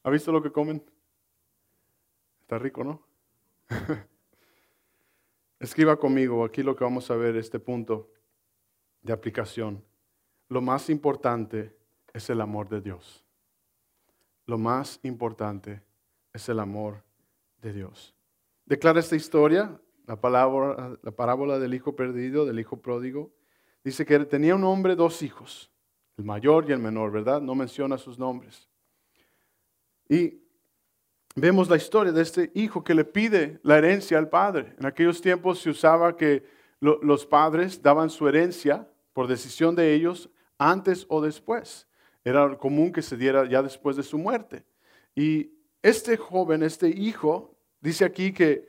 ¿Ha 0.03 0.09
visto 0.09 0.31
lo 0.31 0.41
que 0.41 0.51
comen? 0.51 0.83
Está 2.41 2.57
rico, 2.57 2.83
¿no? 2.83 3.01
Escriba 5.59 5.95
conmigo 5.97 6.43
aquí 6.43 6.63
lo 6.63 6.75
que 6.75 6.83
vamos 6.83 7.11
a 7.11 7.15
ver, 7.15 7.35
este 7.35 7.59
punto 7.59 8.11
de 9.03 9.13
aplicación. 9.13 9.83
Lo 10.49 10.59
más 10.59 10.89
importante 10.89 11.75
es 12.13 12.29
el 12.31 12.41
amor 12.41 12.67
de 12.67 12.81
Dios. 12.81 13.23
Lo 14.47 14.57
más 14.57 14.99
importante 15.03 15.83
es 16.33 16.49
el 16.49 16.59
amor 16.59 17.03
de 17.61 17.73
Dios. 17.73 18.15
Declara 18.65 18.99
esta 18.99 19.15
historia, 19.15 19.79
la, 20.07 20.19
palabra, 20.19 20.97
la 21.03 21.11
parábola 21.11 21.59
del 21.59 21.75
hijo 21.75 21.95
perdido, 21.95 22.45
del 22.45 22.59
hijo 22.59 22.81
pródigo. 22.81 23.31
Dice 23.83 24.05
que 24.05 24.17
tenía 24.25 24.55
un 24.55 24.63
hombre 24.63 24.95
dos 24.95 25.21
hijos, 25.21 25.71
el 26.17 26.25
mayor 26.25 26.67
y 26.67 26.73
el 26.73 26.79
menor, 26.79 27.11
¿verdad? 27.11 27.39
No 27.39 27.53
menciona 27.53 27.97
sus 27.99 28.17
nombres. 28.17 28.70
Y 30.11 30.43
vemos 31.35 31.69
la 31.69 31.77
historia 31.77 32.11
de 32.11 32.21
este 32.21 32.51
hijo 32.53 32.83
que 32.83 32.93
le 32.93 33.05
pide 33.05 33.61
la 33.63 33.77
herencia 33.77 34.17
al 34.17 34.27
padre. 34.27 34.75
En 34.77 34.85
aquellos 34.85 35.21
tiempos 35.21 35.61
se 35.61 35.69
usaba 35.69 36.17
que 36.17 36.43
los 36.81 37.25
padres 37.25 37.81
daban 37.81 38.09
su 38.09 38.27
herencia 38.27 38.85
por 39.13 39.27
decisión 39.27 39.73
de 39.73 39.93
ellos 39.93 40.29
antes 40.57 41.05
o 41.07 41.21
después. 41.21 41.87
Era 42.25 42.57
común 42.57 42.91
que 42.91 43.01
se 43.01 43.15
diera 43.15 43.47
ya 43.47 43.63
después 43.63 43.95
de 43.95 44.03
su 44.03 44.17
muerte. 44.17 44.65
Y 45.15 45.53
este 45.81 46.17
joven, 46.17 46.61
este 46.61 46.89
hijo, 46.89 47.57
dice 47.79 48.03
aquí 48.03 48.33
que 48.33 48.67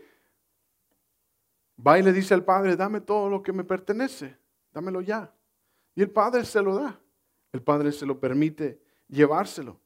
va 1.85 1.99
y 1.99 2.05
le 2.05 2.13
dice 2.13 2.35
al 2.35 2.45
padre, 2.45 2.77
dame 2.77 3.01
todo 3.01 3.29
lo 3.29 3.43
que 3.43 3.53
me 3.53 3.65
pertenece, 3.65 4.37
dámelo 4.73 5.01
ya. 5.01 5.35
Y 5.97 6.03
el 6.03 6.11
padre 6.11 6.45
se 6.45 6.63
lo 6.63 6.77
da. 6.77 7.01
El 7.51 7.63
padre 7.63 7.91
se 7.91 8.07
lo 8.07 8.21
permite 8.21 8.81
llevárselo. 9.09 9.81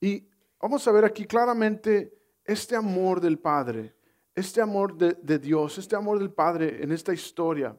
Y 0.00 0.31
Vamos 0.62 0.86
a 0.86 0.92
ver 0.92 1.04
aquí 1.04 1.24
claramente 1.24 2.16
este 2.44 2.76
amor 2.76 3.20
del 3.20 3.40
Padre, 3.40 3.96
este 4.32 4.60
amor 4.60 4.96
de, 4.96 5.38
Dios, 5.40 5.76
este 5.76 5.96
amor 5.96 6.20
del 6.20 6.30
Padre 6.30 6.84
en 6.84 6.92
esta 6.92 7.12
historia. 7.12 7.76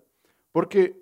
Porque 0.52 1.02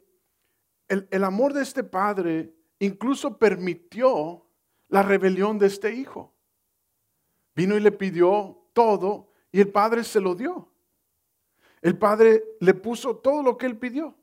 el, 0.87 1.07
el 1.09 1.23
amor 1.23 1.53
de 1.53 1.63
este 1.63 1.83
Padre 1.83 2.53
incluso 2.77 3.35
permitió 3.35 4.45
la 4.89 5.01
rebelión 5.01 5.57
de 5.57 5.65
este 5.65 5.91
hijo. 5.91 6.35
Vino 7.55 7.75
y 7.75 7.79
le 7.79 7.91
pidió 7.91 8.69
todo 8.73 9.31
y 9.51 9.59
el 9.59 9.71
Padre 9.71 10.03
se 10.03 10.21
lo 10.21 10.35
dio. 10.35 10.71
El 11.81 11.97
Padre 11.97 12.43
le 12.59 12.75
puso 12.75 13.17
todo 13.17 13.41
lo 13.41 13.57
que 13.57 13.65
él 13.65 13.75
pidió. 13.79 14.15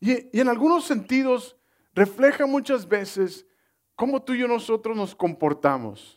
Y, 0.00 0.34
y, 0.34 0.40
en 0.40 0.48
algunos 0.48 0.86
sentidos 0.86 1.54
refleja 1.92 2.46
muchas 2.46 2.88
veces 2.88 3.46
cómo 3.94 4.22
tú 4.22 4.32
y 4.32 4.38
yo 4.38 4.48
nosotros 4.48 4.96
nos 4.96 5.14
comportamos. 5.14 6.15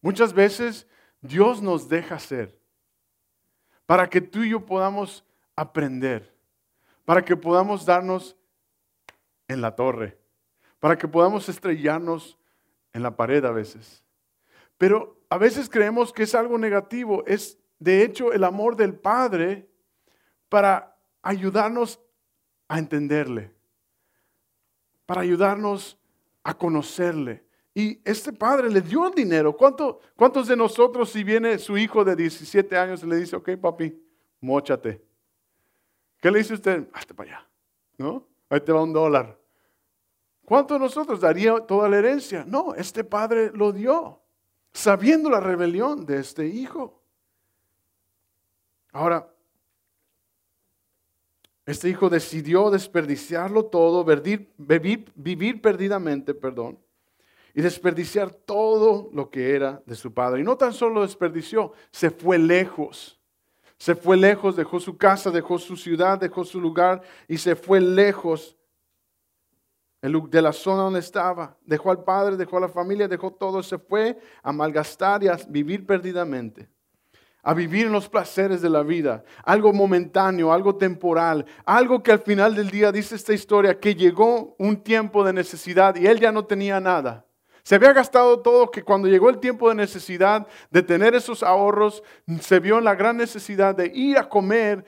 Muchas 0.00 0.32
veces 0.32 0.86
Dios 1.20 1.60
nos 1.60 1.88
deja 1.88 2.18
ser 2.18 2.58
para 3.86 4.08
que 4.08 4.20
tú 4.20 4.42
y 4.42 4.50
yo 4.50 4.64
podamos 4.64 5.24
aprender, 5.56 6.34
para 7.04 7.24
que 7.24 7.36
podamos 7.36 7.84
darnos 7.84 8.36
en 9.48 9.60
la 9.60 9.74
torre, 9.74 10.18
para 10.78 10.96
que 10.96 11.08
podamos 11.08 11.48
estrellarnos 11.48 12.38
en 12.92 13.02
la 13.02 13.16
pared 13.16 13.44
a 13.44 13.50
veces. 13.50 14.04
Pero 14.78 15.20
a 15.28 15.38
veces 15.38 15.68
creemos 15.68 16.12
que 16.12 16.22
es 16.22 16.34
algo 16.34 16.56
negativo. 16.56 17.24
Es 17.26 17.58
de 17.78 18.02
hecho 18.02 18.32
el 18.32 18.44
amor 18.44 18.76
del 18.76 18.94
Padre 18.94 19.68
para 20.48 20.96
ayudarnos 21.22 22.00
a 22.68 22.78
entenderle, 22.78 23.52
para 25.04 25.20
ayudarnos 25.22 25.98
a 26.44 26.54
conocerle, 26.54 27.44
y 27.74 28.00
este 28.04 28.32
padre 28.32 28.68
le 28.68 28.80
dio 28.80 29.06
el 29.06 29.14
dinero. 29.14 29.56
¿Cuánto, 29.56 30.00
¿Cuántos 30.16 30.48
de 30.48 30.56
nosotros 30.56 31.10
si 31.10 31.22
viene 31.22 31.58
su 31.58 31.78
hijo 31.78 32.04
de 32.04 32.16
17 32.16 32.76
años 32.76 33.02
y 33.02 33.06
le 33.06 33.16
dice, 33.16 33.36
ok 33.36 33.50
papi, 33.60 33.96
mochate? 34.40 35.04
¿Qué 36.20 36.30
le 36.30 36.38
dice 36.38 36.54
usted? 36.54 36.88
Hazte 36.92 37.14
para 37.14 37.30
allá. 37.30 37.48
¿No? 37.96 38.26
Ahí 38.48 38.60
te 38.60 38.72
va 38.72 38.82
un 38.82 38.92
dólar. 38.92 39.38
¿Cuántos 40.44 40.78
de 40.78 40.84
nosotros 40.84 41.20
daría 41.20 41.60
toda 41.60 41.88
la 41.88 41.98
herencia? 41.98 42.44
No, 42.44 42.74
este 42.74 43.04
padre 43.04 43.52
lo 43.54 43.72
dio, 43.72 44.20
sabiendo 44.72 45.30
la 45.30 45.38
rebelión 45.38 46.04
de 46.04 46.18
este 46.18 46.46
hijo. 46.46 47.00
Ahora, 48.90 49.32
este 51.64 51.88
hijo 51.88 52.10
decidió 52.10 52.68
desperdiciarlo 52.68 53.66
todo, 53.66 54.04
vivir 54.04 55.62
perdidamente, 55.62 56.34
perdón 56.34 56.80
y 57.54 57.62
desperdiciar 57.62 58.30
todo 58.30 59.10
lo 59.12 59.30
que 59.30 59.54
era 59.54 59.82
de 59.86 59.94
su 59.94 60.12
padre. 60.12 60.40
Y 60.40 60.44
no 60.44 60.56
tan 60.56 60.72
solo 60.72 61.02
desperdició, 61.02 61.72
se 61.90 62.10
fue 62.10 62.38
lejos. 62.38 63.20
Se 63.76 63.94
fue 63.94 64.16
lejos, 64.16 64.56
dejó 64.56 64.78
su 64.78 64.98
casa, 64.98 65.30
dejó 65.30 65.58
su 65.58 65.76
ciudad, 65.76 66.18
dejó 66.18 66.44
su 66.44 66.60
lugar 66.60 67.00
y 67.26 67.38
se 67.38 67.56
fue 67.56 67.80
lejos 67.80 68.56
de 70.02 70.42
la 70.42 70.52
zona 70.52 70.82
donde 70.82 71.00
estaba. 71.00 71.56
Dejó 71.64 71.90
al 71.90 72.04
padre, 72.04 72.36
dejó 72.36 72.58
a 72.58 72.60
la 72.60 72.68
familia, 72.68 73.08
dejó 73.08 73.32
todo, 73.32 73.62
se 73.62 73.78
fue 73.78 74.18
a 74.42 74.52
malgastar 74.52 75.22
y 75.24 75.28
a 75.28 75.38
vivir 75.48 75.86
perdidamente. 75.86 76.68
A 77.42 77.54
vivir 77.54 77.86
en 77.86 77.92
los 77.92 78.06
placeres 78.06 78.60
de 78.60 78.68
la 78.68 78.82
vida, 78.82 79.24
algo 79.44 79.72
momentáneo, 79.72 80.52
algo 80.52 80.76
temporal, 80.76 81.46
algo 81.64 82.02
que 82.02 82.12
al 82.12 82.18
final 82.18 82.54
del 82.54 82.70
día 82.70 82.92
dice 82.92 83.14
esta 83.14 83.32
historia, 83.32 83.80
que 83.80 83.94
llegó 83.94 84.54
un 84.58 84.82
tiempo 84.82 85.24
de 85.24 85.32
necesidad 85.32 85.96
y 85.96 86.06
él 86.06 86.20
ya 86.20 86.32
no 86.32 86.44
tenía 86.44 86.80
nada. 86.80 87.24
Se 87.62 87.74
había 87.74 87.92
gastado 87.92 88.40
todo 88.40 88.70
que 88.70 88.82
cuando 88.82 89.08
llegó 89.08 89.30
el 89.30 89.38
tiempo 89.38 89.68
de 89.68 89.74
necesidad 89.74 90.46
de 90.70 90.82
tener 90.82 91.14
esos 91.14 91.42
ahorros, 91.42 92.02
se 92.40 92.60
vio 92.60 92.78
en 92.78 92.84
la 92.84 92.94
gran 92.94 93.16
necesidad 93.16 93.74
de 93.74 93.90
ir 93.94 94.18
a 94.18 94.28
comer 94.28 94.84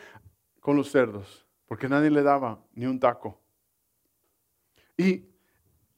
con 0.61 0.77
los 0.77 0.91
cerdos, 0.91 1.47
porque 1.67 1.89
nadie 1.89 2.11
le 2.11 2.23
daba 2.23 2.59
ni 2.73 2.87
un 2.87 2.99
taco. 2.99 3.41
Y 4.97 5.25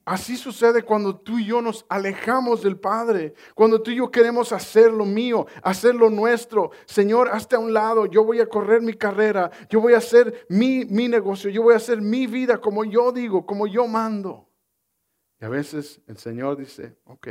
así 0.04 0.36
sucede 0.36 0.82
cuando 0.82 1.16
tú 1.16 1.38
y 1.38 1.46
yo 1.46 1.60
nos 1.60 1.84
alejamos 1.88 2.62
del 2.62 2.78
Padre, 2.78 3.34
cuando 3.54 3.80
tú 3.82 3.90
y 3.90 3.96
yo 3.96 4.10
queremos 4.10 4.52
hacer 4.52 4.92
lo 4.92 5.04
mío, 5.04 5.46
hacer 5.62 5.94
lo 5.94 6.10
nuestro. 6.10 6.70
Señor, 6.86 7.28
hasta 7.30 7.58
un 7.58 7.72
lado, 7.72 8.06
yo 8.06 8.24
voy 8.24 8.40
a 8.40 8.48
correr 8.48 8.80
mi 8.82 8.94
carrera, 8.94 9.50
yo 9.68 9.80
voy 9.80 9.94
a 9.94 9.98
hacer 9.98 10.46
mi, 10.48 10.84
mi 10.86 11.08
negocio, 11.08 11.50
yo 11.50 11.62
voy 11.62 11.74
a 11.74 11.78
hacer 11.78 12.00
mi 12.00 12.26
vida 12.26 12.58
como 12.58 12.84
yo 12.84 13.12
digo, 13.12 13.44
como 13.46 13.66
yo 13.66 13.86
mando. 13.86 14.43
A 15.44 15.48
veces 15.48 16.00
el 16.06 16.16
Señor 16.16 16.56
dice, 16.56 16.96
ok, 17.04 17.28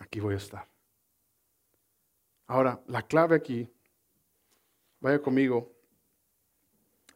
aquí 0.00 0.18
voy 0.18 0.34
a 0.34 0.38
estar. 0.38 0.68
Ahora, 2.48 2.82
la 2.88 3.02
clave 3.06 3.36
aquí, 3.36 3.72
vaya 4.98 5.22
conmigo, 5.22 5.72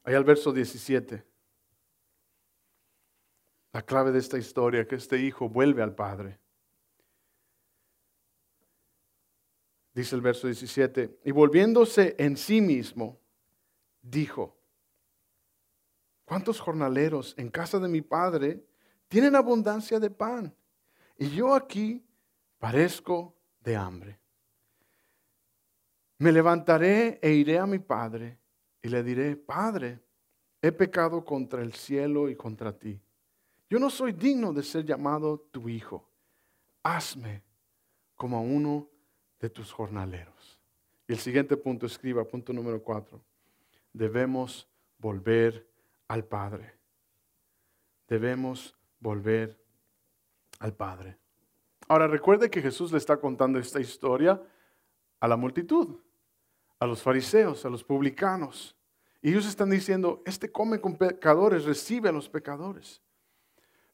ahí 0.05 0.14
al 0.14 0.22
verso 0.22 0.53
17. 0.53 1.20
La 3.72 3.83
clave 3.83 4.12
de 4.12 4.20
esta 4.20 4.38
historia, 4.38 4.87
que 4.87 4.94
este 4.94 5.18
hijo 5.18 5.49
vuelve 5.49 5.83
al 5.83 5.96
Padre. 5.96 6.38
Dice 9.94 10.14
el 10.14 10.20
verso 10.20 10.46
17, 10.46 11.22
y 11.25 11.33
volviéndose 11.33 12.14
en 12.20 12.37
sí 12.37 12.61
mismo, 12.61 13.18
dijo, 14.01 14.57
¿cuántos 16.25 16.61
jornaleros 16.61 17.35
en 17.37 17.51
casa 17.51 17.81
de 17.81 17.88
mi 17.88 18.01
Padre 18.01 18.64
tienen 19.09 19.37
abundancia 19.37 19.99
de 20.01 20.11
pan. 20.11 20.55
Y 21.19 21.31
yo 21.31 21.55
aquí 21.55 22.05
parezco 22.59 23.35
de 23.61 23.77
hambre. 23.77 24.19
Me 26.19 26.33
levantaré 26.33 27.19
e 27.23 27.33
iré 27.33 27.59
a 27.59 27.66
mi 27.66 27.79
padre 27.79 28.38
y 28.83 28.88
le 28.88 29.03
diré, 29.03 29.37
Padre, 29.37 30.01
he 30.62 30.73
pecado 30.73 31.25
contra 31.25 31.62
el 31.62 31.73
cielo 31.73 32.29
y 32.29 32.37
contra 32.37 32.73
ti. 32.73 33.01
Yo 33.69 33.79
no 33.79 33.90
soy 33.90 34.12
digno 34.12 34.53
de 34.53 34.62
ser 34.62 34.85
llamado 34.85 35.40
tu 35.51 35.69
hijo. 35.69 36.09
Hazme 36.83 37.42
como 38.14 38.37
a 38.37 38.40
uno 38.40 38.88
de 39.40 39.51
tus 39.51 39.73
jornaleros. 39.73 40.61
Y 41.09 41.12
el 41.12 41.19
siguiente 41.19 41.57
punto, 41.57 41.87
escriba, 41.87 42.25
punto 42.25 42.53
número 42.53 42.83
cuatro. 42.83 43.21
Debemos 43.92 44.69
volver 44.99 45.69
al 46.09 46.25
Padre. 46.25 46.75
Debemos 48.09 48.75
volver 49.00 49.59
al 50.59 50.74
Padre. 50.74 51.18
Ahora 51.88 52.06
recuerde 52.06 52.50
que 52.50 52.62
Jesús 52.62 52.92
le 52.92 52.98
está 52.98 53.16
contando 53.18 53.59
esta 53.59 53.80
historia 53.80 54.40
a 55.20 55.28
la 55.28 55.37
multitud, 55.37 55.96
a 56.78 56.87
los 56.87 57.02
fariseos, 57.02 57.64
a 57.64 57.70
los 57.70 57.85
publicanos. 57.85 58.76
Y 59.22 59.30
ellos 59.30 59.46
están 59.46 59.70
diciendo, 59.70 60.22
este 60.26 60.50
come 60.50 60.80
con 60.80 60.96
pecadores, 60.96 61.64
recibe 61.64 62.09
a 62.09 62.12
los 62.12 62.28
pecadores. 62.28 63.02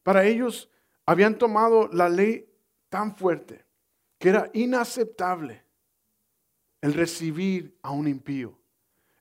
Para 0.02 0.24
ellos 0.24 0.70
habían 1.06 1.36
tomado 1.36 1.88
la 1.88 2.08
ley 2.08 2.48
tan 2.88 3.14
fuerte 3.14 3.64
que 4.18 4.28
era 4.28 4.50
inaceptable 4.52 5.64
el 6.80 6.94
recibir 6.94 7.76
a 7.82 7.90
un 7.90 8.08
impío. 8.08 8.58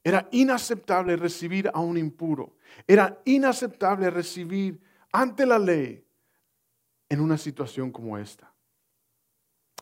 Era 0.04 0.28
inaceptable 0.32 1.16
recibir 1.16 1.70
a 1.74 1.80
un 1.80 1.98
impuro. 1.98 2.56
Era 2.88 3.22
inaceptable 3.26 4.10
recibir 4.10 4.82
ante 5.12 5.46
la 5.46 5.60
ley 5.60 6.06
en 7.10 7.20
una 7.20 7.38
situación 7.38 7.92
como 7.92 8.18
esta. 8.18 8.52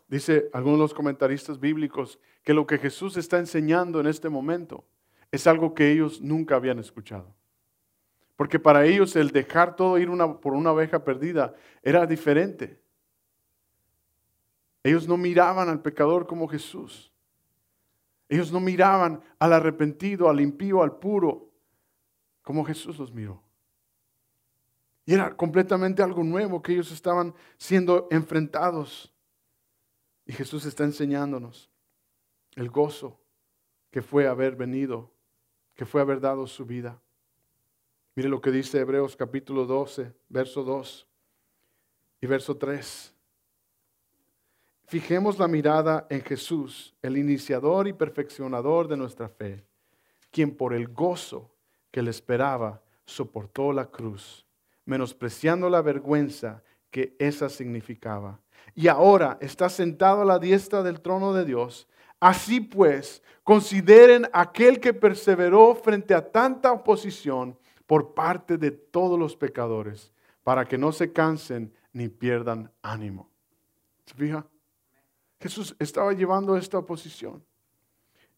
Dice 0.08 0.50
algunos 0.54 0.80
de 0.80 0.84
los 0.84 0.94
comentaristas 0.94 1.60
bíblicos 1.60 2.20
que 2.44 2.54
lo 2.54 2.66
que 2.66 2.80
Jesús 2.80 3.16
está 3.18 3.38
enseñando 3.38 4.00
en 4.00 4.08
este 4.08 4.30
momento 4.30 4.84
es 5.32 5.46
algo 5.46 5.76
que 5.76 5.92
ellos 5.92 6.20
nunca 6.22 6.56
habían 6.56 6.80
escuchado. 6.80 7.36
Porque 8.36 8.60
para 8.60 8.86
ellos 8.86 9.16
el 9.16 9.30
dejar 9.32 9.76
todo 9.76 9.98
ir 10.00 10.10
por 10.42 10.54
una 10.54 10.72
oveja 10.72 11.04
perdida 11.04 11.54
era 11.84 12.08
diferente. 12.08 12.82
Ellos 14.82 15.08
no 15.08 15.18
miraban 15.18 15.70
al 15.70 15.82
pecador 15.82 16.26
como 16.26 16.48
Jesús. 16.48 17.12
Ellos 18.30 18.52
no 18.52 18.60
miraban 18.60 19.22
al 19.38 19.54
arrepentido, 19.54 20.30
al 20.30 20.40
impío, 20.40 20.82
al 20.82 20.98
puro, 20.98 21.50
como 22.42 22.64
Jesús 22.64 22.98
los 22.98 23.12
miró. 23.12 23.44
Y 25.10 25.16
era 25.16 25.36
completamente 25.36 26.04
algo 26.04 26.24
nuevo 26.24 26.62
que 26.62 26.72
ellos 26.72 26.92
estaban 26.92 27.34
siendo 27.58 28.08
enfrentados. 28.12 29.12
Y 30.24 30.34
Jesús 30.34 30.66
está 30.66 30.84
enseñándonos 30.84 31.68
el 32.56 32.70
gozo 32.70 33.20
que 33.90 34.04
fue 34.04 34.28
haber 34.28 34.56
venido, 34.56 35.10
que 35.74 35.88
fue 35.88 36.02
haber 36.02 36.20
dado 36.20 36.46
su 36.46 36.64
vida. 36.64 37.02
Mire 38.14 38.30
lo 38.30 38.40
que 38.40 38.52
dice 38.52 38.82
Hebreos 38.82 39.16
capítulo 39.16 39.66
12, 39.66 40.14
verso 40.28 40.64
2 40.64 41.08
y 42.22 42.28
verso 42.28 42.56
3. 42.58 43.12
Fijemos 44.86 45.40
la 45.40 45.48
mirada 45.48 46.06
en 46.12 46.22
Jesús, 46.22 46.96
el 47.02 47.18
iniciador 47.18 47.88
y 47.88 47.94
perfeccionador 47.94 48.88
de 48.88 48.98
nuestra 48.98 49.28
fe, 49.28 49.66
quien 50.30 50.56
por 50.56 50.72
el 50.72 50.88
gozo 50.90 51.50
que 51.90 52.04
le 52.04 52.12
esperaba 52.12 52.84
soportó 53.06 53.74
la 53.74 53.88
cruz 53.88 54.46
menospreciando 54.90 55.70
la 55.70 55.84
vergüenza 55.84 56.64
que 56.90 57.16
esa 57.20 57.48
significaba. 57.48 58.40
Y 58.74 58.88
ahora 58.88 59.38
está 59.40 59.70
sentado 59.70 60.24
a 60.24 60.26
la 60.26 60.40
diestra 60.40 60.82
del 60.82 61.00
trono 61.00 61.32
de 61.32 61.46
Dios. 61.46 61.88
Así 62.20 62.60
pues, 62.60 63.22
consideren 63.44 64.28
aquel 64.34 64.80
que 64.80 64.94
perseveró 64.94 65.76
frente 65.76 66.16
a 66.16 66.32
tanta 66.32 66.72
oposición 66.72 67.56
por 67.86 68.16
parte 68.16 68.58
de 68.58 68.72
todos 68.72 69.18
los 69.20 69.36
pecadores, 69.36 70.12
para 70.44 70.66
que 70.66 70.78
no 70.78 70.92
se 70.92 71.14
cansen 71.14 71.72
ni 71.94 72.10
pierdan 72.10 72.72
ánimo. 72.82 73.30
¿Se 74.06 74.16
fija? 74.16 74.46
Jesús 75.40 75.76
estaba 75.78 76.14
llevando 76.14 76.58
esta 76.58 76.80
oposición. 76.80 77.44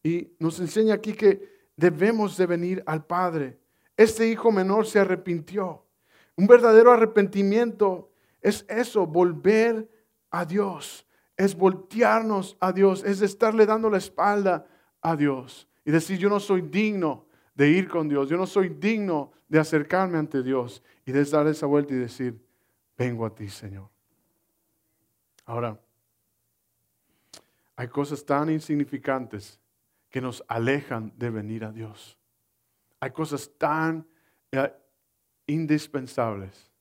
Y 0.04 0.34
nos 0.38 0.60
enseña 0.60 0.96
aquí 0.96 1.14
que 1.14 1.62
debemos 1.78 2.36
de 2.36 2.46
venir 2.46 2.84
al 2.86 3.06
Padre. 3.06 3.58
Este 3.96 4.28
hijo 4.28 4.52
menor 4.52 4.86
se 4.86 5.00
arrepintió. 5.00 5.86
Un 6.41 6.47
verdadero 6.47 6.91
arrepentimiento 6.91 8.10
es 8.41 8.65
eso, 8.67 9.06
volver 9.06 9.88
a 10.32 10.43
Dios, 10.43 11.06
es 11.38 11.56
voltearnos 11.56 12.58
a 12.60 12.71
Dios, 12.73 13.04
es 13.04 13.21
estarle 13.21 13.67
dando 13.67 13.91
la 13.91 13.99
espalda 13.99 14.65
a 15.04 15.15
Dios 15.15 15.67
y 15.86 15.91
decir, 15.91 16.17
yo 16.17 16.30
no 16.30 16.39
soy 16.39 16.63
digno 16.63 17.27
de 17.54 17.69
ir 17.69 17.88
con 17.88 18.10
Dios, 18.10 18.27
yo 18.27 18.38
no 18.38 18.47
soy 18.47 18.69
digno 18.69 19.34
de 19.47 19.60
acercarme 19.60 20.17
ante 20.17 20.41
Dios 20.41 20.82
y 21.06 21.12
de 21.12 21.23
dar 21.25 21.45
esa 21.45 21.67
vuelta 21.67 21.93
y 21.93 21.97
decir, 21.97 22.43
vengo 22.97 23.23
a 23.23 23.36
ti, 23.36 23.47
Señor. 23.47 23.88
Ahora, 25.45 25.80
hay 27.75 27.88
cosas 27.88 28.25
tan 28.25 28.49
insignificantes 28.49 29.60
que 30.10 30.21
nos 30.21 30.43
alejan 30.47 31.13
de 31.17 31.30
venir 31.30 31.63
a 31.65 31.71
Dios. 31.71 32.17
Hay 32.99 33.12
cosas 33.12 33.51
tan 33.60 34.08
eh, 34.51 34.73
indispensables, 35.47 36.71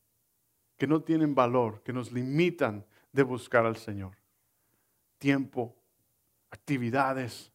que 0.77 0.87
no 0.87 1.03
tienen 1.03 1.35
valor, 1.35 1.83
que 1.83 1.93
nos 1.93 2.13
limitan 2.13 2.85
de 3.13 3.23
buscar 3.23 3.67
al 3.67 3.77
Señor. 3.77 4.13
Tiempo, 5.19 5.77
actividades, 6.51 7.53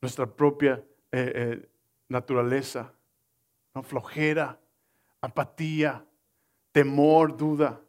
nuestra 0.00 0.26
propia 0.26 0.84
eh, 1.12 1.32
eh, 1.34 1.68
naturaleza, 2.08 2.92
flojera, 3.84 4.58
apatía, 5.20 6.04
temor, 6.72 7.36
duda. 7.36 7.80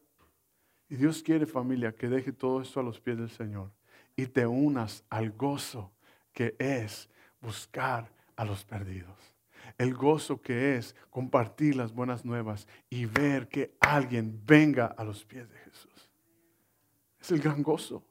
Y 0.89 0.95
Dios 0.95 1.23
quiere 1.23 1.45
familia 1.45 1.95
que 1.95 2.07
deje 2.07 2.31
todo 2.31 2.61
esto 2.61 2.79
a 2.79 2.83
los 2.83 2.99
pies 2.99 3.17
del 3.17 3.31
Señor 3.31 3.71
y 4.15 4.27
te 4.27 4.45
unas 4.45 5.03
al 5.09 5.31
gozo 5.31 5.91
que 6.31 6.55
es 6.59 7.09
buscar 7.41 8.11
a 8.35 8.45
los 8.45 8.63
perdidos 8.63 9.32
el 9.77 9.93
gozo 9.93 10.41
que 10.41 10.75
es 10.75 10.95
compartir 11.09 11.75
las 11.75 11.93
buenas 11.93 12.25
nuevas 12.25 12.67
y 12.89 13.05
ver 13.05 13.47
que 13.47 13.75
alguien 13.79 14.41
venga 14.45 14.85
a 14.85 15.03
los 15.03 15.25
pies 15.25 15.49
de 15.49 15.57
Jesús. 15.57 16.09
Es 17.19 17.31
el 17.31 17.39
gran 17.39 17.63
gozo, 17.63 18.03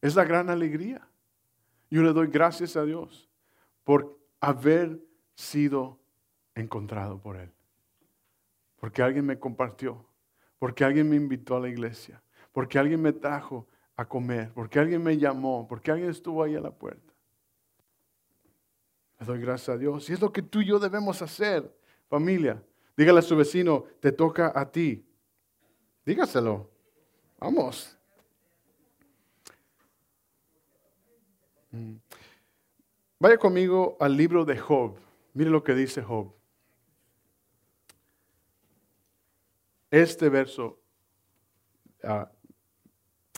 es 0.00 0.14
la 0.14 0.24
gran 0.24 0.50
alegría. 0.50 1.06
Yo 1.90 2.02
le 2.02 2.12
doy 2.12 2.28
gracias 2.28 2.76
a 2.76 2.84
Dios 2.84 3.28
por 3.84 4.18
haber 4.40 5.00
sido 5.34 6.00
encontrado 6.54 7.20
por 7.20 7.36
Él, 7.36 7.52
porque 8.76 9.02
alguien 9.02 9.26
me 9.26 9.38
compartió, 9.38 10.04
porque 10.58 10.84
alguien 10.84 11.08
me 11.08 11.16
invitó 11.16 11.56
a 11.56 11.60
la 11.60 11.68
iglesia, 11.68 12.22
porque 12.52 12.78
alguien 12.78 13.00
me 13.00 13.12
trajo 13.12 13.66
a 13.96 14.04
comer, 14.06 14.52
porque 14.54 14.78
alguien 14.78 15.02
me 15.02 15.16
llamó, 15.18 15.66
porque 15.68 15.90
alguien 15.90 16.10
estuvo 16.10 16.42
ahí 16.42 16.56
a 16.56 16.60
la 16.60 16.70
puerta. 16.70 17.11
Le 19.22 19.26
doy 19.26 19.40
gracias 19.40 19.68
a 19.68 19.78
Dios. 19.78 20.10
Y 20.10 20.14
es 20.14 20.20
lo 20.20 20.32
que 20.32 20.42
tú 20.42 20.60
y 20.60 20.66
yo 20.66 20.80
debemos 20.80 21.22
hacer, 21.22 21.72
familia. 22.08 22.60
Dígale 22.96 23.20
a 23.20 23.22
su 23.22 23.36
vecino, 23.36 23.84
te 24.00 24.10
toca 24.10 24.52
a 24.52 24.68
ti. 24.68 25.06
Dígaselo. 26.04 26.68
Vamos. 27.38 27.96
Mm. 31.70 31.94
Vaya 33.20 33.38
conmigo 33.38 33.96
al 34.00 34.16
libro 34.16 34.44
de 34.44 34.58
Job. 34.58 34.98
Mire 35.34 35.50
lo 35.50 35.62
que 35.62 35.76
dice 35.76 36.02
Job. 36.02 36.34
Este 39.88 40.28
verso 40.28 40.80
ah, 42.02 42.28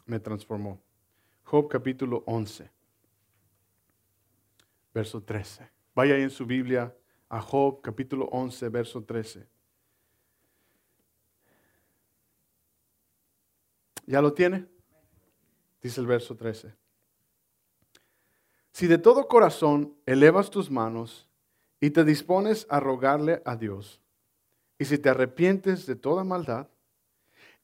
me 0.07 0.19
transformó. 0.19 0.81
Job 1.43 1.69
capítulo 1.69 2.23
11, 2.25 2.71
verso 4.95 5.23
13. 5.23 5.74
Vaya 5.95 6.17
en 6.17 6.31
su 6.31 6.45
Biblia 6.45 6.93
a 7.29 7.41
Job 7.41 7.81
capítulo 7.81 8.27
11, 8.27 8.69
verso 8.69 9.05
13. 9.05 9.47
¿Ya 14.07 14.21
lo 14.21 14.33
tiene? 14.33 14.67
Dice 15.81 16.01
el 16.01 16.07
verso 16.07 16.37
13. 16.37 16.75
Si 18.73 18.89
de 18.89 18.99
todo 18.99 19.29
corazón 19.29 19.97
elevas 20.05 20.51
tus 20.51 20.69
manos 20.69 21.29
y 21.79 21.91
te 21.91 22.03
dispones 22.03 22.67
a 22.69 22.81
rogarle 22.81 23.41
a 23.45 23.55
Dios, 23.55 24.01
y 24.79 24.87
si 24.87 24.99
te 24.99 25.11
arrepientes 25.11 25.87
de 25.87 25.95
toda 25.95 26.25
maldad 26.25 26.69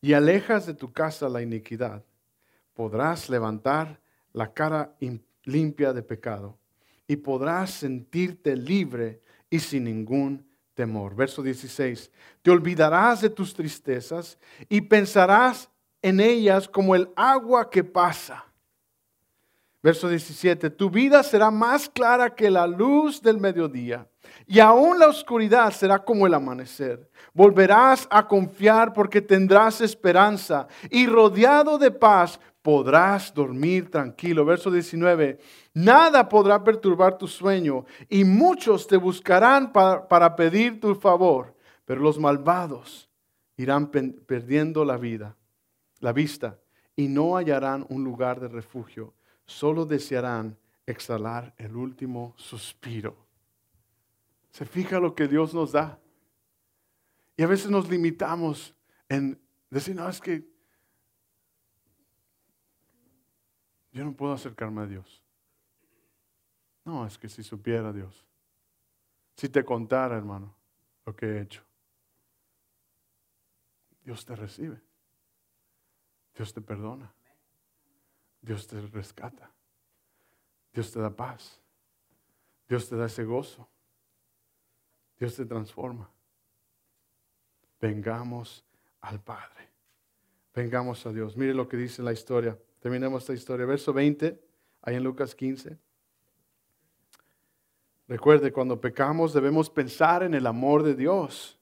y 0.01 0.13
alejas 0.13 0.67
de 0.67 0.75
tu 0.75 0.93
casa 0.93 1.29
la 1.29 1.43
iniquidad, 1.43 2.05
podrás 2.75 3.29
levantar 3.29 4.01
la 4.33 4.55
cara 4.55 4.97
limpia 5.43 5.93
de 5.93 6.05
pecado 6.05 6.60
y 7.11 7.17
podrás 7.17 7.73
sentirte 7.73 8.55
libre 8.55 9.21
y 9.51 9.59
sin 9.59 9.83
ningún 9.83 10.47
temor. 10.75 11.17
Verso 11.17 11.43
16. 11.43 12.09
Te 12.41 12.53
olvidarás 12.53 13.21
de 13.21 13.29
tus 13.29 13.53
tristezas 13.53 14.39
y 14.69 14.81
pensarás 14.83 15.69
en 16.03 16.21
ellas 16.21 16.69
como 16.69 16.95
el 16.95 17.11
agua 17.17 17.69
que 17.69 17.83
pasa. 17.83 18.45
Verso 19.83 20.09
17. 20.09 20.71
Tu 20.71 20.89
vida 20.89 21.25
será 21.25 21.51
más 21.51 21.89
clara 21.89 22.33
que 22.33 22.49
la 22.49 22.69
luz 22.69 23.21
del 23.21 23.39
mediodía 23.39 24.09
y 24.47 24.59
aún 24.59 24.99
la 24.99 25.09
oscuridad 25.09 25.73
será 25.73 25.99
como 25.99 26.27
el 26.27 26.35
amanecer. 26.35 27.09
Volverás 27.33 28.07
a 28.11 28.27
confiar 28.27 28.93
porque 28.93 29.21
tendrás 29.21 29.81
esperanza 29.81 30.67
y 30.91 31.07
rodeado 31.07 31.79
de 31.79 31.91
paz 31.91 32.41
podrás 32.63 33.33
dormir 33.33 33.91
tranquilo. 33.91 34.45
Verso 34.45 34.71
19, 34.71 35.39
nada 35.75 36.29
podrá 36.29 36.63
perturbar 36.63 37.17
tu 37.17 37.27
sueño 37.27 37.85
y 38.09 38.25
muchos 38.25 38.87
te 38.87 38.97
buscarán 38.97 39.73
para, 39.73 40.37
pedir 40.37 40.81
tu 40.81 40.95
favor, 40.95 41.55
pero 41.85 42.01
los 42.01 42.19
malvados 42.19 43.09
irán 43.57 43.89
perdiendo 43.89 44.85
la 44.85 44.97
vida, 44.97 45.37
la 46.01 46.13
vista, 46.13 46.59
y 46.97 47.09
no 47.09 47.37
hallarán 47.37 47.87
un 47.89 48.05
lugar 48.05 48.41
de 48.41 48.49
refugio, 48.49 49.15
solo 49.47 49.87
desearán 49.87 50.57
exhalar 50.87 51.55
el 51.57 51.77
último 51.77 52.35
suspiro. 52.37 53.30
¿Se 54.51 54.67
fija 54.67 54.99
lo 54.99 55.15
que 55.15 55.29
Dios 55.29 55.55
nos 55.55 55.73
da? 55.73 56.01
Y 57.37 57.43
a 57.43 57.47
veces 57.47 57.71
nos 57.71 57.89
limitamos 57.89 58.75
en 59.09 59.41
decir, 59.71 59.95
no, 59.97 60.09
es 60.09 60.21
que 60.21 60.45
yo 63.93 64.05
no 64.05 64.13
puedo 64.15 64.33
acercarme 64.33 64.83
a 64.83 64.87
Dios. 64.87 65.23
No, 66.85 67.07
es 67.07 67.19
que 67.19 67.29
si 67.29 67.43
supiera 67.43 67.93
Dios, 67.93 68.25
si 69.37 69.49
te 69.49 69.65
contara, 69.65 70.17
hermano, 70.17 70.55
lo 71.07 71.15
que 71.15 71.27
he 71.27 71.41
hecho, 71.41 71.63
Dios 74.05 74.25
te 74.25 74.35
recibe, 74.35 74.81
Dios 76.35 76.53
te 76.53 76.61
perdona, 76.61 77.13
Dios 78.41 78.67
te 78.67 78.81
rescata, 78.81 79.51
Dios 80.73 80.91
te 80.93 81.01
da 81.01 81.11
paz, 81.11 81.61
Dios 82.69 82.89
te 82.89 82.97
da 82.97 83.07
ese 83.07 83.25
gozo, 83.25 83.69
Dios 85.21 85.37
te 85.37 85.45
transforma. 85.45 86.11
Vengamos 87.79 88.65
al 89.03 89.21
Padre, 89.21 89.69
vengamos 90.55 91.05
a 91.07 91.13
Dios. 91.13 91.37
Mire 91.37 91.55
lo 91.55 91.69
que 91.69 91.77
dice 91.77 92.03
la 92.03 92.13
historia. 92.13 92.59
Terminemos 92.81 93.23
esta 93.23 93.35
historia. 93.35 93.67
Verso 93.67 93.93
20, 93.93 94.41
ahí 94.83 94.97
en 94.97 95.05
Lucas 95.05 95.35
15. 95.35 95.79
Recuerde, 98.09 98.51
cuando 98.51 98.81
pecamos 98.81 99.35
debemos 99.35 99.69
pensar 99.69 100.23
en 100.23 100.35
el 100.35 100.47
amor 100.47 100.83
de 100.83 100.95
Dios, 100.95 101.61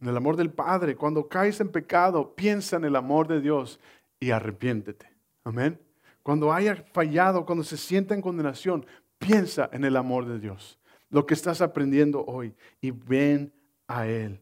en 0.00 0.08
el 0.08 0.16
amor 0.16 0.36
del 0.36 0.52
Padre. 0.52 0.96
Cuando 0.96 1.28
caes 1.28 1.60
en 1.60 1.70
pecado, 1.70 2.34
piensa 2.34 2.76
en 2.76 2.84
el 2.84 2.96
amor 2.96 3.28
de 3.28 3.40
Dios 3.40 3.78
y 4.18 4.32
arrepiéntete. 4.32 5.08
Amén. 5.44 5.80
Cuando 6.24 6.52
haya 6.52 6.74
fallado, 6.92 7.46
cuando 7.46 7.62
se 7.62 7.76
sienta 7.76 8.14
en 8.14 8.20
condenación, 8.20 8.84
piensa 9.18 9.70
en 9.72 9.84
el 9.84 9.96
amor 9.96 10.26
de 10.26 10.40
Dios, 10.40 10.79
lo 11.10 11.26
que 11.26 11.34
estás 11.34 11.60
aprendiendo 11.60 12.24
hoy, 12.24 12.54
y 12.80 12.92
ven 12.92 13.52
a 13.86 14.06
Él. 14.06 14.40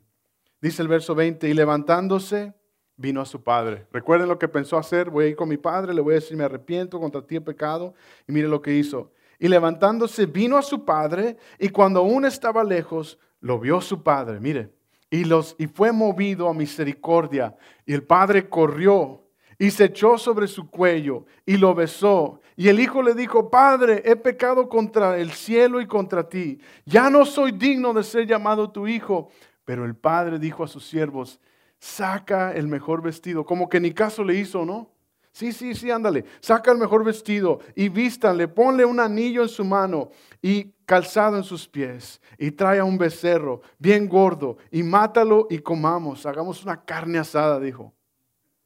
Dice 0.60 0.82
el 0.82 0.88
verso 0.88 1.14
20, 1.14 1.48
y 1.48 1.54
levantándose, 1.54 2.52
vino 2.96 3.20
a 3.20 3.26
su 3.26 3.42
padre. 3.42 3.86
Recuerden 3.92 4.28
lo 4.28 4.38
que 4.38 4.48
pensó 4.48 4.76
hacer, 4.76 5.08
voy 5.08 5.24
a 5.24 5.28
ir 5.28 5.36
con 5.36 5.48
mi 5.48 5.56
padre, 5.56 5.94
le 5.94 6.00
voy 6.00 6.12
a 6.12 6.14
decir, 6.16 6.36
me 6.36 6.44
arrepiento 6.44 7.00
contra 7.00 7.22
ti 7.22 7.36
he 7.36 7.40
pecado, 7.40 7.94
y 8.26 8.32
mire 8.32 8.48
lo 8.48 8.60
que 8.60 8.74
hizo. 8.74 9.12
Y 9.38 9.48
levantándose 9.48 10.26
vino 10.26 10.58
a 10.58 10.62
su 10.62 10.84
padre, 10.84 11.36
y 11.58 11.70
cuando 11.70 12.00
aún 12.00 12.24
estaba 12.24 12.64
lejos, 12.64 13.18
lo 13.40 13.58
vio 13.58 13.80
su 13.80 14.02
padre, 14.02 14.40
mire, 14.40 14.72
y, 15.10 15.24
los, 15.24 15.54
y 15.58 15.68
fue 15.68 15.92
movido 15.92 16.48
a 16.48 16.54
misericordia, 16.54 17.56
y 17.86 17.94
el 17.94 18.02
padre 18.02 18.48
corrió 18.48 19.27
y 19.58 19.70
se 19.70 19.86
echó 19.86 20.18
sobre 20.18 20.46
su 20.46 20.70
cuello 20.70 21.26
y 21.44 21.56
lo 21.56 21.74
besó. 21.74 22.40
Y 22.56 22.68
el 22.68 22.80
hijo 22.80 23.02
le 23.02 23.14
dijo, 23.14 23.50
Padre, 23.50 24.02
he 24.04 24.16
pecado 24.16 24.68
contra 24.68 25.18
el 25.18 25.32
cielo 25.32 25.80
y 25.80 25.86
contra 25.86 26.28
ti. 26.28 26.60
Ya 26.84 27.10
no 27.10 27.24
soy 27.26 27.52
digno 27.52 27.92
de 27.92 28.04
ser 28.04 28.26
llamado 28.26 28.70
tu 28.70 28.86
hijo. 28.86 29.30
Pero 29.64 29.84
el 29.84 29.94
padre 29.94 30.38
dijo 30.38 30.64
a 30.64 30.66
sus 30.66 30.86
siervos, 30.86 31.40
saca 31.78 32.54
el 32.54 32.68
mejor 32.68 33.02
vestido, 33.02 33.44
como 33.44 33.68
que 33.68 33.80
ni 33.80 33.92
caso 33.92 34.24
le 34.24 34.34
hizo, 34.36 34.64
¿no? 34.64 34.90
Sí, 35.30 35.52
sí, 35.52 35.74
sí, 35.74 35.90
ándale, 35.90 36.24
saca 36.40 36.72
el 36.72 36.78
mejor 36.78 37.04
vestido 37.04 37.60
y 37.76 37.90
vístanle, 37.90 38.48
ponle 38.48 38.84
un 38.84 38.98
anillo 38.98 39.42
en 39.42 39.48
su 39.48 39.64
mano 39.64 40.10
y 40.40 40.72
calzado 40.86 41.36
en 41.36 41.44
sus 41.44 41.68
pies 41.68 42.20
y 42.38 42.50
trae 42.50 42.78
a 42.78 42.84
un 42.84 42.96
becerro 42.96 43.60
bien 43.78 44.08
gordo 44.08 44.56
y 44.70 44.82
mátalo 44.82 45.46
y 45.50 45.58
comamos, 45.58 46.24
hagamos 46.24 46.64
una 46.64 46.82
carne 46.84 47.18
asada, 47.18 47.60
dijo. 47.60 47.92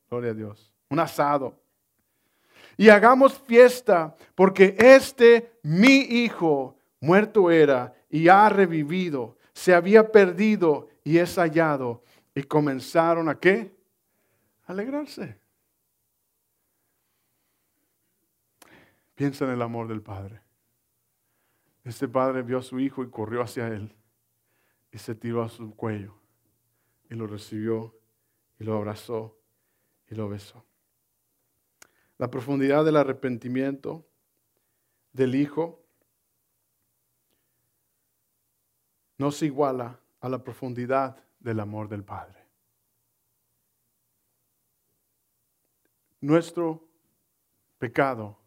Gloria 0.09 0.31
a 0.31 0.35
Dios, 0.35 0.72
un 0.93 1.01
asado. 1.01 1.59
Y 2.77 2.91
hagamos 2.91 3.39
fiesta 3.39 4.15
porque 4.35 4.77
este 4.79 5.59
mi 5.63 6.01
hijo 6.01 6.77
muerto 7.01 7.51
era 7.51 7.95
y 8.11 8.29
ha 8.29 8.49
revivido, 8.51 9.39
se 9.55 9.75
había 9.75 10.13
perdido 10.13 10.89
y 11.03 11.19
es 11.19 11.37
hallado 11.37 12.05
y 12.35 12.43
comenzaron 12.43 13.29
a 13.29 13.39
qué? 13.39 13.75
alegrarse. 14.67 15.39
Piensa 19.15 19.45
en 19.45 19.53
el 19.53 19.63
amor 19.63 19.89
del 19.89 20.03
Padre. 20.03 20.41
Este 21.85 22.07
padre 22.07 22.43
vio 22.43 22.59
a 22.59 22.63
su 22.63 22.79
hijo 22.79 23.03
y 23.03 23.11
corrió 23.11 23.43
hacia 23.43 23.67
él 23.67 23.93
y 24.93 24.99
se 24.99 25.15
tiró 25.15 25.43
a 25.43 25.49
su 25.49 25.75
cuello 25.75 26.15
y 27.11 27.15
lo 27.15 27.27
recibió 27.27 27.99
y 28.59 28.65
lo 28.65 28.77
abrazó 28.77 29.37
y 30.09 30.15
lo 30.15 30.29
besó. 30.29 30.65
La 32.19 32.31
profundidad 32.31 32.85
del 32.85 32.97
arrepentimiento 32.97 34.07
del 35.13 35.35
hijo 35.35 35.83
no 39.19 39.31
se 39.31 39.47
iguala 39.47 40.01
a 40.21 40.29
la 40.29 40.43
profundidad 40.43 41.23
del 41.39 41.61
amor 41.61 41.89
del 41.89 42.05
Padre. 42.05 42.43
Nuestro 46.21 46.89
pecado 47.79 48.39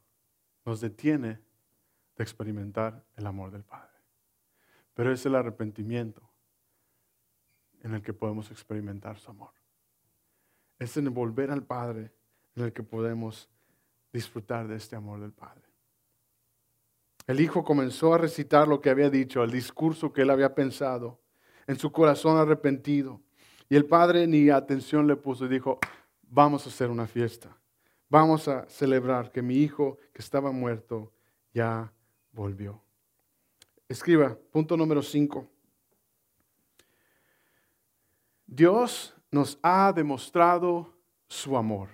nos 0.64 0.80
detiene 0.80 1.42
de 2.16 2.24
experimentar 2.24 3.06
el 3.16 3.28
amor 3.28 3.52
del 3.52 3.64
Padre. 3.64 3.92
Pero 4.94 5.12
es 5.12 5.26
el 5.26 5.36
arrepentimiento 5.36 6.30
en 7.82 7.94
el 7.94 8.02
que 8.02 8.14
podemos 8.14 8.50
experimentar 8.50 9.18
su 9.18 9.30
amor. 9.30 9.52
Es 10.80 10.96
en 10.98 11.14
volver 11.14 11.52
al 11.52 11.64
Padre 11.64 12.14
en 12.56 12.64
el 12.64 12.74
que 12.74 12.84
podemos 12.84 13.50
disfrutar 14.16 14.68
de 14.68 14.78
este 14.78 14.96
amor 14.96 15.20
del 15.20 15.34
Padre. 15.34 15.62
El 17.28 17.42
Hijo 17.42 17.64
comenzó 17.64 18.14
a 18.14 18.18
recitar 18.18 18.68
lo 18.68 18.80
que 18.80 18.90
había 18.90 19.10
dicho, 19.10 19.44
el 19.44 19.52
discurso 19.52 20.14
que 20.14 20.22
él 20.22 20.30
había 20.30 20.56
pensado 20.56 21.20
en 21.68 21.78
su 21.78 21.92
corazón 21.92 22.38
arrepentido. 22.38 23.22
Y 23.68 23.76
el 23.76 23.86
padre 23.86 24.28
ni 24.28 24.50
atención 24.50 25.08
le 25.08 25.16
puso 25.16 25.46
y 25.46 25.50
dijo, 25.50 25.80
vamos 26.22 26.66
a 26.66 26.70
hacer 26.70 26.90
una 26.90 27.08
fiesta. 27.08 27.58
Vamos 28.08 28.48
a 28.48 28.70
celebrar 28.70 29.32
que 29.32 29.42
mi 29.42 29.56
hijo 29.56 29.98
que 30.14 30.22
estaba 30.22 30.52
muerto 30.52 31.12
ya 31.52 31.92
volvió. 32.32 32.82
Escriba, 33.90 34.38
punto 34.52 34.78
número 34.78 35.02
5. 35.02 35.48
Dios 38.46 39.16
nos 39.32 39.58
ha 39.64 39.92
demostrado 39.92 40.94
su 41.28 41.58
amor. 41.58 41.90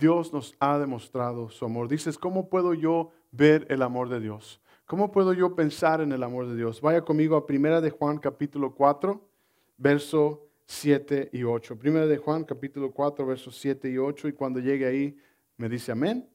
Dios 0.00 0.32
nos 0.32 0.56
ha 0.58 0.78
demostrado 0.78 1.50
su 1.50 1.64
amor. 1.64 1.86
Dices, 1.86 2.16
¿cómo 2.16 2.48
puedo 2.48 2.72
yo 2.72 3.12
ver 3.30 3.66
el 3.68 3.82
amor 3.82 4.08
de 4.08 4.18
Dios? 4.18 4.60
¿Cómo 4.86 5.12
puedo 5.12 5.34
yo 5.34 5.54
pensar 5.54 6.00
en 6.00 6.10
el 6.10 6.22
amor 6.22 6.48
de 6.48 6.56
Dios? 6.56 6.80
Vaya 6.80 7.02
conmigo 7.02 7.36
a 7.36 7.46
Primera 7.46 7.82
de 7.82 7.90
Juan 7.90 8.18
capítulo 8.18 8.74
4, 8.74 9.20
verso 9.76 10.48
7 10.66 11.30
y 11.34 11.44
8. 11.44 11.78
Primera 11.78 12.06
de 12.06 12.16
Juan 12.16 12.44
capítulo 12.44 12.90
4, 12.90 13.26
versos 13.26 13.56
7 13.58 13.90
y 13.90 13.98
8. 13.98 14.28
Y 14.28 14.32
cuando 14.32 14.58
llegue 14.58 14.86
ahí, 14.86 15.16
me 15.58 15.68
dice 15.68 15.92
amén. 15.92 16.26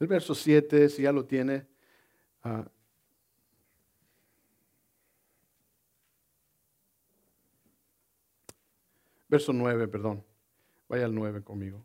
El 0.00 0.08
verso 0.08 0.34
7, 0.34 0.88
si 0.88 1.02
ya 1.02 1.12
lo 1.12 1.24
tiene, 1.24 1.64
uh, 2.44 2.64
verso 9.28 9.52
9, 9.52 9.88
perdón. 9.88 10.24
Vaya 10.88 11.04
al 11.04 11.14
9 11.14 11.42
conmigo. 11.42 11.84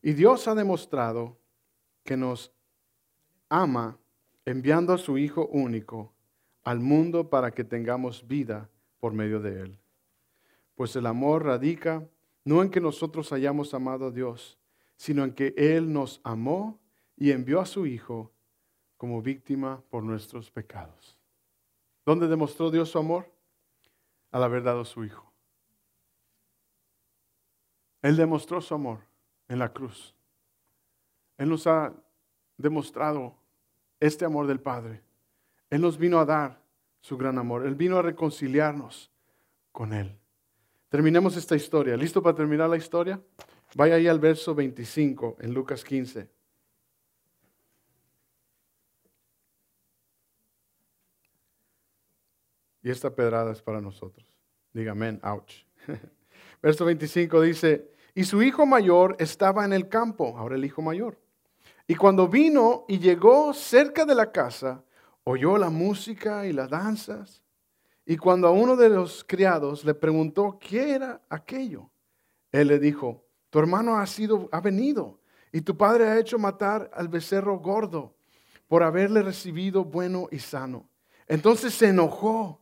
Y 0.00 0.12
Dios 0.12 0.46
ha 0.48 0.54
demostrado 0.54 1.36
que 2.04 2.16
nos 2.16 2.52
ama 3.48 3.98
enviando 4.44 4.92
a 4.92 4.98
su 4.98 5.18
Hijo 5.18 5.46
único 5.46 6.12
al 6.64 6.80
mundo 6.80 7.30
para 7.30 7.52
que 7.52 7.64
tengamos 7.64 8.26
vida 8.26 8.68
por 8.98 9.12
medio 9.12 9.40
de 9.40 9.62
Él. 9.62 9.78
Pues 10.74 10.96
el 10.96 11.06
amor 11.06 11.44
radica 11.44 12.06
no 12.44 12.62
en 12.62 12.70
que 12.70 12.80
nosotros 12.80 13.32
hayamos 13.32 13.74
amado 13.74 14.06
a 14.06 14.10
Dios, 14.10 14.58
sino 14.96 15.24
en 15.24 15.32
que 15.32 15.54
Él 15.56 15.92
nos 15.92 16.20
amó 16.24 16.80
y 17.16 17.30
envió 17.30 17.60
a 17.60 17.66
su 17.66 17.86
Hijo 17.86 18.32
como 18.96 19.22
víctima 19.22 19.82
por 19.90 20.02
nuestros 20.02 20.50
pecados. 20.50 21.18
¿Dónde 22.04 22.26
demostró 22.26 22.70
Dios 22.70 22.90
su 22.90 22.98
amor? 22.98 23.31
Al 24.32 24.42
haber 24.42 24.64
dado 24.64 24.84
su 24.84 25.04
Hijo. 25.04 25.32
Él 28.02 28.16
demostró 28.16 28.60
su 28.60 28.74
amor 28.74 28.98
en 29.48 29.60
la 29.60 29.72
cruz. 29.72 30.14
Él 31.38 31.48
nos 31.48 31.66
ha 31.68 31.92
demostrado 32.56 33.36
este 34.00 34.24
amor 34.24 34.48
del 34.48 34.60
Padre. 34.60 35.00
Él 35.70 35.80
nos 35.80 35.96
vino 35.96 36.18
a 36.18 36.24
dar 36.24 36.60
su 37.00 37.16
gran 37.16 37.38
amor. 37.38 37.64
Él 37.66 37.76
vino 37.76 37.98
a 37.98 38.02
reconciliarnos 38.02 39.10
con 39.70 39.92
Él. 39.92 40.18
Terminemos 40.88 41.36
esta 41.36 41.56
historia. 41.56 41.96
¿Listo 41.96 42.22
para 42.22 42.36
terminar 42.36 42.68
la 42.68 42.76
historia? 42.76 43.20
Vaya 43.74 43.94
ahí 43.94 44.08
al 44.08 44.18
verso 44.18 44.54
25 44.54 45.36
en 45.40 45.54
Lucas 45.54 45.84
15. 45.84 46.28
Y 52.82 52.90
esta 52.90 53.14
pedrada 53.14 53.52
es 53.52 53.62
para 53.62 53.80
nosotros. 53.80 54.26
Diga 54.72 54.92
amén, 54.92 55.20
ouch. 55.22 55.64
Verso 56.62 56.84
25 56.84 57.40
dice, 57.40 57.90
y 58.14 58.24
su 58.24 58.42
hijo 58.42 58.66
mayor 58.66 59.16
estaba 59.18 59.64
en 59.64 59.72
el 59.72 59.88
campo, 59.88 60.36
ahora 60.36 60.56
el 60.56 60.64
hijo 60.64 60.82
mayor. 60.82 61.18
Y 61.86 61.94
cuando 61.94 62.28
vino 62.28 62.84
y 62.88 62.98
llegó 62.98 63.52
cerca 63.54 64.04
de 64.04 64.14
la 64.14 64.30
casa, 64.30 64.84
oyó 65.24 65.58
la 65.58 65.70
música 65.70 66.46
y 66.46 66.52
las 66.52 66.70
danzas. 66.70 67.42
Y 68.04 68.16
cuando 68.16 68.48
a 68.48 68.52
uno 68.52 68.76
de 68.76 68.88
los 68.88 69.24
criados 69.24 69.84
le 69.84 69.94
preguntó 69.94 70.58
qué 70.60 70.94
era 70.94 71.20
aquello, 71.28 71.90
él 72.50 72.68
le 72.68 72.78
dijo, 72.78 73.24
tu 73.50 73.58
hermano 73.58 73.98
ha 73.98 74.06
sido 74.06 74.48
ha 74.52 74.60
venido 74.60 75.20
y 75.52 75.60
tu 75.60 75.76
padre 75.76 76.08
ha 76.08 76.18
hecho 76.18 76.38
matar 76.38 76.90
al 76.94 77.08
becerro 77.08 77.58
gordo 77.58 78.14
por 78.66 78.82
haberle 78.82 79.22
recibido 79.22 79.84
bueno 79.84 80.28
y 80.30 80.38
sano. 80.38 80.88
Entonces 81.28 81.74
se 81.74 81.88
enojó 81.88 82.61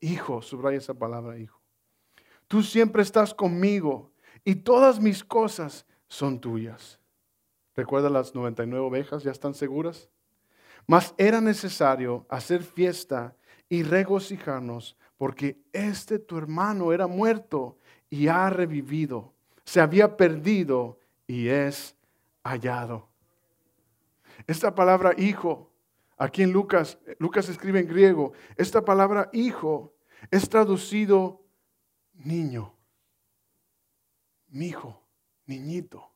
hijo, 0.00 0.42
subraya 0.42 0.78
esa 0.78 0.94
palabra, 0.94 1.38
hijo, 1.38 1.60
tú 2.46 2.62
siempre 2.62 3.02
estás 3.02 3.34
conmigo 3.34 4.12
y 4.44 4.56
todas 4.56 5.00
mis 5.00 5.24
cosas 5.24 5.86
son 6.08 6.40
tuyas. 6.40 6.98
¿Recuerda 7.76 8.10
las 8.10 8.34
99 8.34 8.84
ovejas? 8.84 9.22
¿Ya 9.22 9.30
están 9.30 9.54
seguras? 9.54 10.08
Mas 10.86 11.14
era 11.18 11.40
necesario 11.40 12.26
hacer 12.28 12.62
fiesta 12.62 13.36
y 13.68 13.82
regocijarnos 13.82 14.96
porque 15.16 15.60
este 15.72 16.18
tu 16.18 16.38
hermano 16.38 16.92
era 16.92 17.06
muerto 17.06 17.76
y 18.08 18.28
ha 18.28 18.48
revivido. 18.50 19.32
Se 19.64 19.80
había 19.80 20.16
perdido 20.16 20.98
y 21.26 21.48
es 21.48 21.94
hallado. 22.42 23.08
Esta 24.46 24.74
palabra 24.74 25.12
hijo, 25.18 25.67
aquí 26.18 26.42
en 26.42 26.52
Lucas, 26.52 26.98
Lucas 27.18 27.48
escribe 27.48 27.80
en 27.80 27.88
griego, 27.88 28.32
esta 28.56 28.84
palabra 28.84 29.30
hijo 29.32 29.94
es 30.30 30.48
traducido 30.48 31.44
niño 32.12 32.78
mi 34.50 34.68
hijo, 34.68 35.02
niñito, 35.46 36.10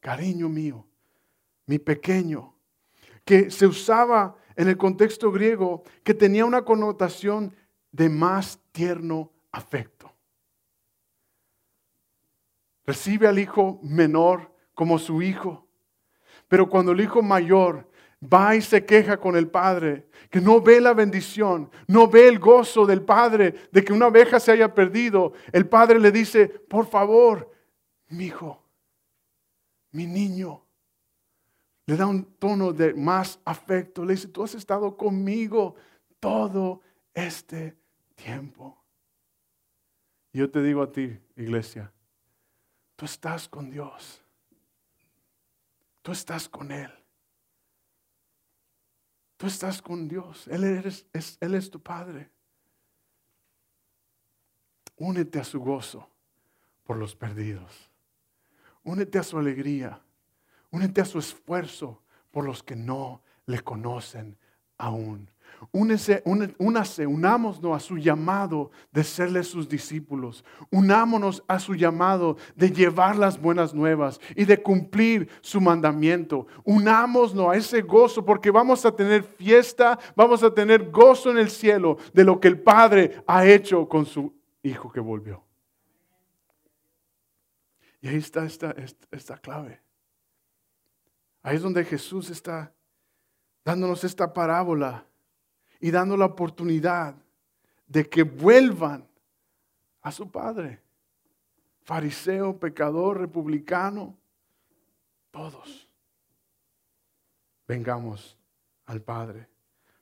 cariño 0.00 0.48
mío, 0.48 0.86
mi 1.66 1.78
pequeño, 1.78 2.54
que 3.24 3.50
se 3.50 3.66
usaba 3.66 4.36
en 4.56 4.68
el 4.68 4.76
contexto 4.76 5.30
griego 5.30 5.84
que 6.02 6.14
tenía 6.14 6.44
una 6.44 6.64
connotación 6.64 7.54
de 7.92 8.08
más 8.08 8.60
tierno 8.72 9.32
afecto. 9.52 10.12
Recibe 12.84 13.28
al 13.28 13.38
hijo 13.38 13.78
menor 13.82 14.52
como 14.74 14.98
su 14.98 15.22
hijo, 15.22 15.68
pero 16.48 16.68
cuando 16.68 16.92
el 16.92 17.00
hijo 17.00 17.22
mayor 17.22 17.87
va 18.22 18.56
y 18.56 18.62
se 18.62 18.84
queja 18.84 19.18
con 19.18 19.36
el 19.36 19.48
padre, 19.48 20.08
que 20.30 20.40
no 20.40 20.60
ve 20.60 20.80
la 20.80 20.92
bendición, 20.92 21.70
no 21.86 22.08
ve 22.08 22.28
el 22.28 22.38
gozo 22.38 22.84
del 22.84 23.02
padre 23.02 23.54
de 23.70 23.84
que 23.84 23.92
una 23.92 24.08
oveja 24.08 24.40
se 24.40 24.52
haya 24.52 24.74
perdido, 24.74 25.32
el 25.52 25.68
padre 25.68 26.00
le 26.00 26.10
dice, 26.10 26.48
por 26.48 26.86
favor, 26.86 27.50
mi 28.08 28.26
hijo, 28.26 28.62
mi 29.92 30.06
niño. 30.06 30.64
Le 31.86 31.96
da 31.96 32.06
un 32.06 32.24
tono 32.34 32.72
de 32.72 32.92
más 32.92 33.40
afecto. 33.46 34.04
Le 34.04 34.14
dice, 34.14 34.28
tú 34.28 34.42
has 34.42 34.54
estado 34.54 34.94
conmigo 34.94 35.74
todo 36.20 36.82
este 37.14 37.78
tiempo. 38.14 38.78
Yo 40.32 40.50
te 40.50 40.62
digo 40.62 40.82
a 40.82 40.92
ti, 40.92 41.18
iglesia, 41.36 41.90
tú 42.94 43.06
estás 43.06 43.48
con 43.48 43.70
Dios. 43.70 44.22
Tú 46.02 46.12
estás 46.12 46.48
con 46.48 46.70
Él. 46.70 46.90
Tú 49.38 49.46
estás 49.46 49.80
con 49.80 50.08
Dios. 50.08 50.48
Él, 50.48 50.64
es, 50.64 51.06
él 51.40 51.54
es 51.54 51.70
tu 51.70 51.80
Padre. 51.80 52.28
Únete 54.96 55.38
a 55.38 55.44
su 55.44 55.60
gozo 55.60 56.10
por 56.82 56.96
los 56.96 57.14
perdidos. 57.14 57.88
Únete 58.82 59.18
a 59.18 59.22
su 59.22 59.38
alegría. 59.38 60.02
Únete 60.70 61.00
a 61.00 61.04
su 61.04 61.20
esfuerzo 61.20 62.02
por 62.32 62.44
los 62.44 62.64
que 62.64 62.74
no 62.74 63.22
le 63.46 63.60
conocen 63.60 64.36
aún. 64.76 65.30
Únese, 65.72 66.22
únase, 66.58 67.06
unámonos 67.06 67.76
a 67.76 67.80
su 67.80 67.98
llamado 67.98 68.70
de 68.92 69.04
serle 69.04 69.42
sus 69.42 69.68
discípulos. 69.68 70.44
Unámonos 70.70 71.42
a 71.48 71.58
su 71.58 71.74
llamado 71.74 72.36
de 72.54 72.70
llevar 72.70 73.16
las 73.16 73.40
buenas 73.40 73.74
nuevas 73.74 74.20
y 74.36 74.44
de 74.44 74.62
cumplir 74.62 75.28
su 75.40 75.60
mandamiento. 75.60 76.46
Unámonos 76.64 77.50
a 77.50 77.56
ese 77.56 77.82
gozo 77.82 78.24
porque 78.24 78.50
vamos 78.50 78.84
a 78.84 78.94
tener 78.94 79.22
fiesta, 79.22 79.98
vamos 80.14 80.42
a 80.42 80.52
tener 80.52 80.90
gozo 80.90 81.30
en 81.30 81.38
el 81.38 81.50
cielo 81.50 81.98
de 82.12 82.24
lo 82.24 82.40
que 82.40 82.48
el 82.48 82.60
Padre 82.60 83.22
ha 83.26 83.46
hecho 83.46 83.88
con 83.88 84.06
su 84.06 84.36
Hijo 84.62 84.90
que 84.90 85.00
volvió. 85.00 85.44
Y 88.00 88.08
ahí 88.08 88.16
está 88.16 88.44
esta, 88.44 88.74
esta, 89.10 89.38
clave. 89.38 89.80
Ahí 91.42 91.56
es 91.56 91.62
donde 91.62 91.84
Jesús 91.84 92.30
está 92.30 92.72
dándonos 93.64 94.04
esta 94.04 94.32
parábola 94.32 95.07
y 95.80 95.90
dando 95.90 96.16
la 96.16 96.26
oportunidad 96.26 97.14
de 97.86 98.08
que 98.08 98.22
vuelvan 98.22 99.06
a 100.02 100.12
su 100.12 100.30
Padre. 100.30 100.80
Fariseo, 101.82 102.58
pecador, 102.58 103.18
republicano, 103.18 104.16
todos. 105.30 105.88
Vengamos 107.66 108.36
al 108.86 109.00
Padre. 109.00 109.48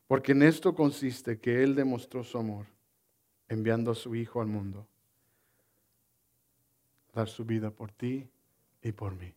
Porque 0.07 0.33
en 0.33 0.43
esto 0.43 0.75
consiste 0.75 1.39
que 1.39 1.63
Él 1.63 1.75
demostró 1.75 2.23
su 2.23 2.39
amor, 2.39 2.67
enviando 3.49 3.91
a 3.91 3.95
su 3.95 4.15
Hijo 4.15 4.41
al 4.41 4.47
mundo, 4.47 4.87
dar 7.13 7.29
su 7.29 7.45
vida 7.45 7.71
por 7.71 7.91
ti 7.91 8.29
y 8.83 8.93
por 8.93 9.15
mí. 9.17 9.33